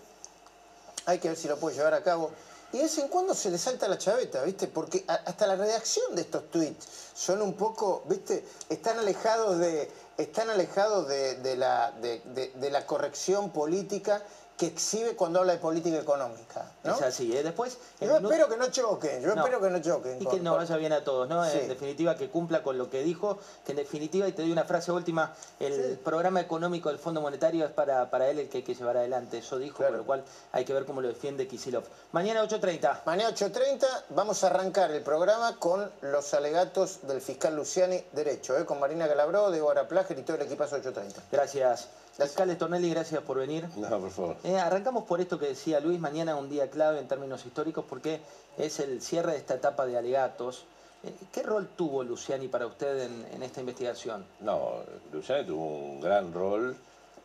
[1.05, 2.31] Hay que ver si lo puede llevar a cabo.
[2.71, 4.67] Y de vez en cuando se le salta la chaveta, ¿viste?
[4.67, 8.45] Porque a- hasta la redacción de estos tweets son un poco, ¿viste?
[8.69, 14.21] Están alejados de, están alejados de, de la, de la corrección política
[14.59, 16.93] que exhibe cuando habla de política económica, ¿no?
[16.93, 17.43] Es así, ¿eh?
[17.43, 17.77] Después...
[18.01, 19.41] Yo minuto- espero que no choquen, yo No.
[19.41, 20.21] espero que no choquen.
[20.21, 21.45] Y con- que nos con- vaya bien a todos, ¿no?
[21.49, 21.59] Sí.
[21.61, 24.65] En definitiva, que cumpla con lo que dijo, que en definitiva, y te doy una
[24.65, 28.63] frase última, el programa económico del Fondo Monetario es para, para él el que hay
[28.63, 29.37] que llevar adelante.
[29.37, 31.85] Eso dijo, por lo cual hay que ver cómo lo defiende Kisilov.
[32.11, 33.03] Mañana 8.30.
[33.05, 38.65] Mañana 8.30 vamos a arrancar el programa con los alegatos del fiscal Luciani Derecho, ¿eh?
[38.65, 41.13] con Marina Calabró, Débora Plager y todo el equipazo 8.30.
[41.31, 41.87] Gracias.
[42.27, 43.67] Fiscal Tornelli, gracias por venir.
[43.77, 44.35] No, por favor.
[44.43, 48.19] Eh, arrancamos por esto que decía Luis, mañana un día clave en términos históricos porque
[48.57, 50.65] es el cierre de esta etapa de alegatos.
[51.03, 54.25] Eh, ¿Qué rol tuvo Luciani para usted en, esta investigación?
[54.41, 56.75] No, Luciani tuvo un gran rol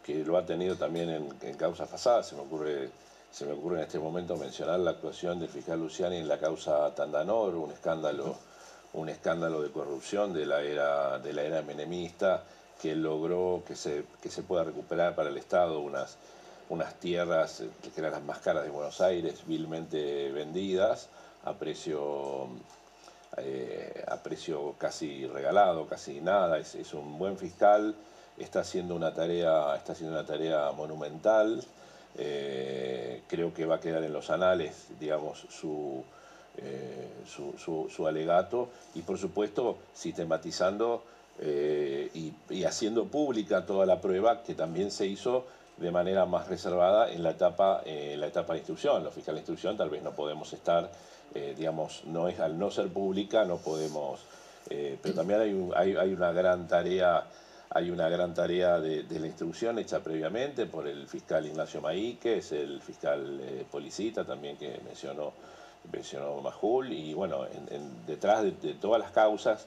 [0.04, 2.28] que lo ha tenido también en, en causas pasadas.
[2.28, 2.90] Se me ocurre
[3.34, 6.94] se me ocurre en este momento mencionar la actuación del fiscal Luciani en la causa
[6.94, 8.36] Tandanor, un escándalo,
[8.92, 12.44] un escándalo de corrupción de la era, de la era menemista
[12.80, 16.16] que logró que se, que se pueda recuperar para el Estado unas,
[16.68, 21.08] unas tierras que eran las más caras de Buenos Aires, vilmente vendidas
[21.44, 22.48] a precio,
[23.36, 26.58] eh, a precio casi regalado, casi nada.
[26.58, 27.94] Es, es, un buen fiscal,
[28.38, 31.62] está haciendo una tarea, está haciendo una tarea monumental.
[32.16, 35.46] Eh, creo que va a quedar en los anales, digamos,
[36.56, 41.02] eh, su, su, alegato y, por supuesto, sistematizando
[41.40, 47.12] eh, y, haciendo pública toda la prueba que también se hizo de manera más reservada
[47.12, 49.02] en la etapa, en la etapa de instrucción.
[49.02, 50.90] Los fiscales de instrucción tal vez no podemos estar,
[51.56, 54.20] digamos, no es, al no ser pública no podemos,
[54.68, 57.26] pero también hay, hay, hay una gran tarea
[57.74, 62.80] hay una gran tarea de, la instrucción hecha previamente por el fiscal Ignacio es el
[62.80, 65.32] fiscal eh, Policita también que mencionó,
[65.92, 67.44] mencionó Majul, y bueno,
[68.06, 69.66] detrás de, todas las causas,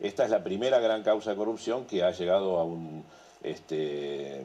[0.00, 3.04] esta es la primera gran causa de corrupción que ha llegado a un
[3.42, 4.44] este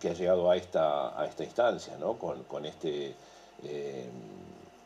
[0.00, 2.14] que ha llegado a esta, a esta instancia, ¿no?
[2.14, 3.14] con, este
[3.62, 4.08] eh,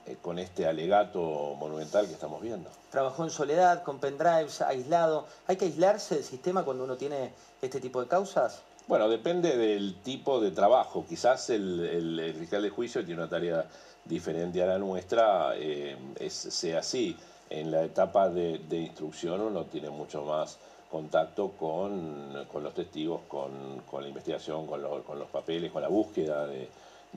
[0.07, 2.71] eh, con este alegato monumental que estamos viendo.
[2.91, 5.27] Trabajó en soledad, con pendrives, aislado.
[5.47, 8.63] ¿Hay que aislarse del sistema cuando uno tiene este tipo de causas?
[8.87, 11.05] Bueno, depende del tipo de trabajo.
[11.09, 13.67] Quizás el, fiscal de juicio tiene una tarea
[14.05, 15.97] diferente a la nuestra, eh,
[16.29, 17.17] sea así.
[17.51, 20.59] En la etapa de, instrucción uno tiene mucho más
[20.91, 26.69] contacto con, los testigos, con, la investigación, con, con los papeles, con la búsqueda de,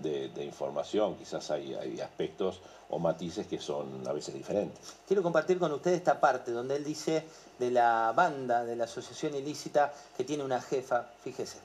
[0.01, 4.95] de, información, quizás hay, hay, aspectos o matices que son a veces diferentes.
[5.07, 7.25] Quiero compartir con usted esta parte donde él dice
[7.57, 11.57] de la banda, de la asociación ilícita que tiene una jefa, fíjese.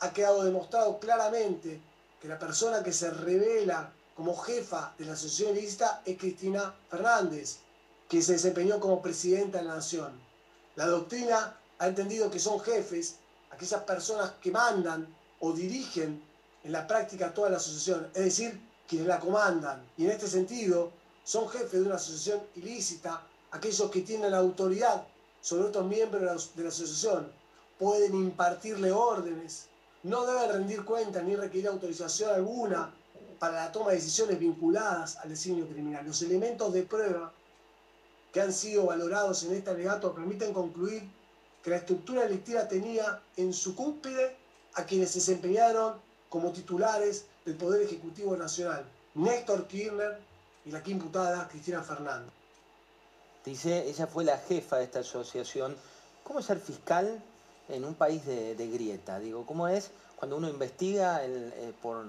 [0.00, 1.80] Ha quedado demostrado claramente
[2.20, 7.58] que la persona que se revela como jefa de la asociación ilícita es Cristina Fernández,
[8.08, 10.12] que se desempeñó como presidenta de la Nación.
[10.76, 13.16] La doctrina ha entendido que son jefes
[13.50, 15.06] aquellas personas que mandan
[15.40, 16.22] o dirigen
[16.62, 19.82] en la práctica toda la asociación, es decir, quienes la comandan.
[19.96, 20.92] Y en este sentido,
[21.24, 25.04] son jefes de una asociación ilícita aquellos que tienen la autoridad
[25.40, 27.30] sobre otros miembros de la asociación.
[27.78, 29.66] Pueden impartirle órdenes,
[30.02, 32.92] no deben rendir cuentas ni requerir autorización alguna
[33.42, 36.06] para la toma de decisiones vinculadas al designio criminal.
[36.06, 37.32] Los elementos de prueba
[38.32, 41.02] que han sido valorados en este alegato permiten concluir
[41.60, 44.36] que la estructura delictiva tenía en su cúspide
[44.74, 45.94] a quienes desempeñaron
[46.28, 48.84] como titulares del Poder Ejecutivo Nacional,
[49.16, 50.20] Néstor Kirchner
[50.64, 52.30] y la aquí imputada Cristina Fernández.
[53.44, 55.76] Dice, ella fue la jefa de esta asociación.
[56.22, 57.20] ¿Cómo ser fiscal
[57.68, 59.18] en un país de, grieta?
[59.18, 59.90] Digo, ¿cómo es
[60.22, 62.04] cuando uno investiga eh, por,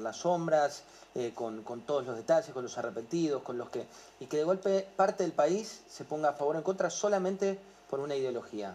[0.00, 3.84] las sombras, eh, con, todos los detalles, con los arrepentidos, con los que.
[4.20, 7.58] y que de golpe parte del país se ponga a favor o en contra solamente
[7.90, 8.74] por una ideología?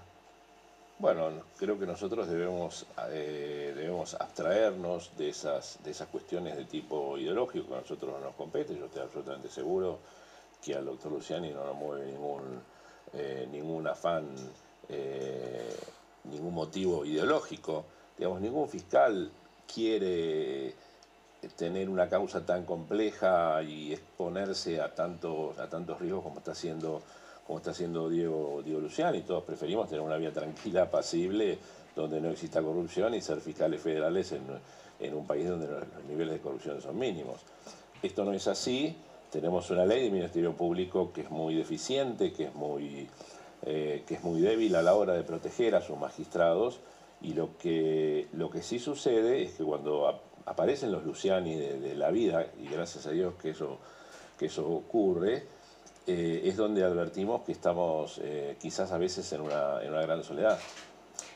[1.00, 7.18] Bueno, creo que nosotros debemos, eh, debemos abstraernos de esas, de esas cuestiones de tipo
[7.18, 8.78] ideológico que a nosotros no nos compete.
[8.78, 9.98] Yo estoy absolutamente seguro
[10.64, 12.62] que al doctor Luciani no nos mueve ningún,
[13.52, 14.36] ningún afán,
[16.26, 17.86] ningún motivo ideológico.
[18.18, 19.32] Digamos, ningún fiscal
[19.72, 20.74] quiere
[21.58, 27.02] tener una causa tan compleja y exponerse a tantos, a tantos riesgos como está haciendo
[27.46, 29.22] como está haciendo Diego, Diego Luciani.
[29.22, 31.58] Todos preferimos tener una vida tranquila, pasible,
[31.96, 36.40] donde no exista corrupción y ser fiscales federales en, un país donde los, niveles de
[36.40, 37.42] corrupción son mínimos.
[38.02, 38.96] Esto no es así.
[39.30, 43.10] Tenemos una ley de Ministerio Público que es muy deficiente, que es muy,
[43.66, 46.80] eh, que es muy débil a la hora de proteger a sus magistrados.
[47.24, 52.12] Y lo que, lo que sí sucede es que cuando aparecen los Luciani de, la
[52.12, 53.80] vida, y gracias a Dios que eso,
[54.38, 55.48] que eso ocurre,
[56.06, 60.22] eh, es donde advertimos que estamos eh, quizás a veces en una, en una, gran
[60.22, 60.60] soledad.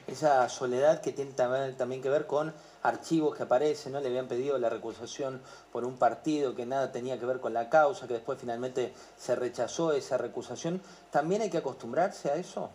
[0.07, 4.01] Esa soledad que tiene también, que ver con archivos que aparecen, ¿no?
[4.01, 7.69] Le habían pedido la recusación por un partido que nada tenía que ver con la
[7.69, 10.81] causa, que después finalmente se rechazó esa recusación.
[11.11, 12.69] ¿También hay que acostumbrarse a eso?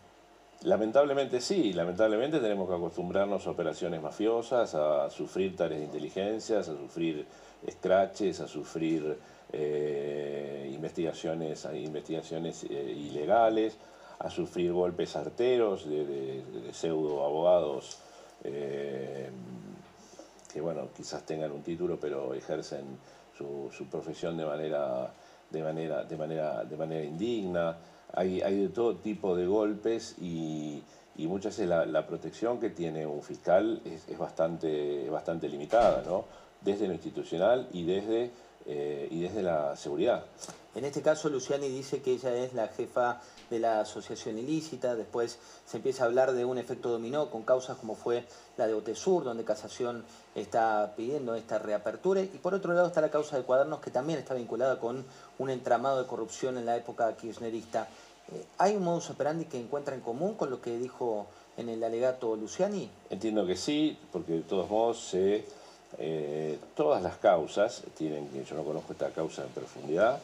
[0.65, 6.63] Lamentablemente sí, lamentablemente tenemos que acostumbrarnos a operaciones mafiosas, a sufrir tareas de inteligencia, a
[6.63, 7.27] sufrir
[7.69, 9.19] scratches, a sufrir
[9.53, 13.77] eh, investigaciones, investigaciones eh, ilegales,
[14.21, 16.43] a sufrir golpes arteros de,
[16.73, 17.99] pseudo abogados
[18.45, 19.29] eh,
[20.53, 22.99] que bueno, quizás tengan un título pero ejercen
[23.37, 25.13] su, profesión de manera,
[25.53, 27.77] de manera, de manera, de manera indigna.
[28.15, 30.83] Hay, hay de todo tipo de golpes y,
[31.17, 36.25] muchas veces la, protección que tiene un fiscal es, bastante, bastante limitada, ¿no?
[36.61, 38.31] desde lo institucional y desde,
[38.67, 40.25] eh, y desde la seguridad.
[40.75, 43.21] En este caso, Luciani dice que ella es la jefa
[43.51, 47.77] de la asociación ilícita, después se empieza a hablar de un efecto dominó con causas
[47.77, 48.25] como fue
[48.57, 50.05] la de Otesur, donde Casación
[50.35, 54.19] está pidiendo esta reapertura, y por otro lado está la causa de Cuadernos, que también
[54.19, 55.05] está vinculada con
[55.39, 57.89] un entramado de corrupción en la época kirchnerista.
[58.33, 61.27] Eh, ¿Hay un modus operandi que encuentra en común con lo que dijo
[61.59, 62.89] en el alegato Luciani?
[63.11, 65.45] Entiendo que sí, porque de todos modos se...
[65.99, 70.19] Eh, todas las causas tienen, yo no conozco esta causa en profundidad,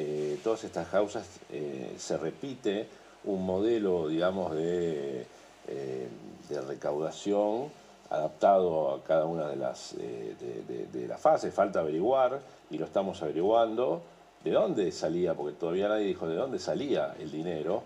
[0.00, 2.86] eh, todas estas causas eh, se repite
[3.24, 5.26] un modelo, digamos, de,
[5.66, 6.08] eh,
[6.48, 7.68] de, recaudación
[8.08, 11.52] adaptado a cada una de las, de, las fases.
[11.52, 12.40] Falta averiguar,
[12.70, 14.00] y lo estamos averiguando,
[14.44, 17.82] de dónde salía, porque todavía nadie dijo de dónde salía el dinero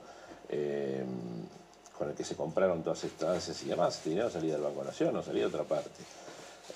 [1.97, 4.03] con el que se compraron todas estas y demás.
[4.05, 6.03] El dinero salía del Banco Nación, no salía de otra parte.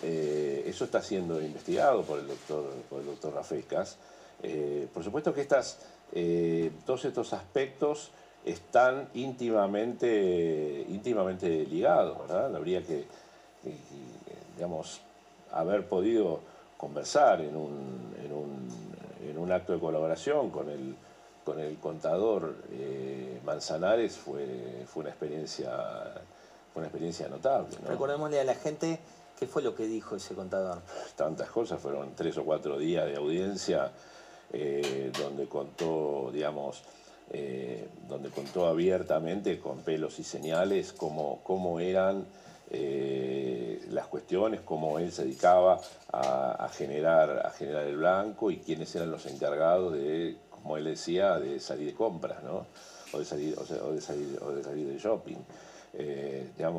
[0.03, 3.99] eso está siendo investigado por el doctor, por el doctor Rafecas.
[4.43, 5.78] Eh, por supuesto que estas,
[6.12, 8.11] eh, todos estos aspectos
[8.45, 12.55] están íntimamente, íntimamente ligados, ¿verdad?
[12.55, 13.05] Habría que,
[14.55, 15.01] digamos,
[15.51, 16.41] haber podido
[16.76, 18.14] conversar en un,
[19.24, 20.97] en un, acto de colaboración con el,
[21.45, 25.70] con el contador eh, Manzanares fue, fue, una experiencia,
[26.72, 27.76] fue una experiencia notable.
[27.87, 28.99] Recordémosle a la gente
[29.39, 30.80] qué fue lo que dijo ese contador.
[31.14, 33.93] Tantas cosas, fueron tres o cuatro días de audiencia
[34.53, 36.82] eh, donde contó, digamos,
[37.30, 42.24] eh, donde contó abiertamente con pelos y señales cómo, cómo eran
[42.70, 45.80] eh, las cuestiones, cómo él se dedicaba
[46.12, 51.38] a, generar, a generar el blanco y quiénes eran los encargados de, como él decía,
[51.38, 52.66] de salir de compras, ¿no?
[53.12, 55.36] O de salir, o de salir, o de, salir de shopping.
[56.57, 56.74] digamos,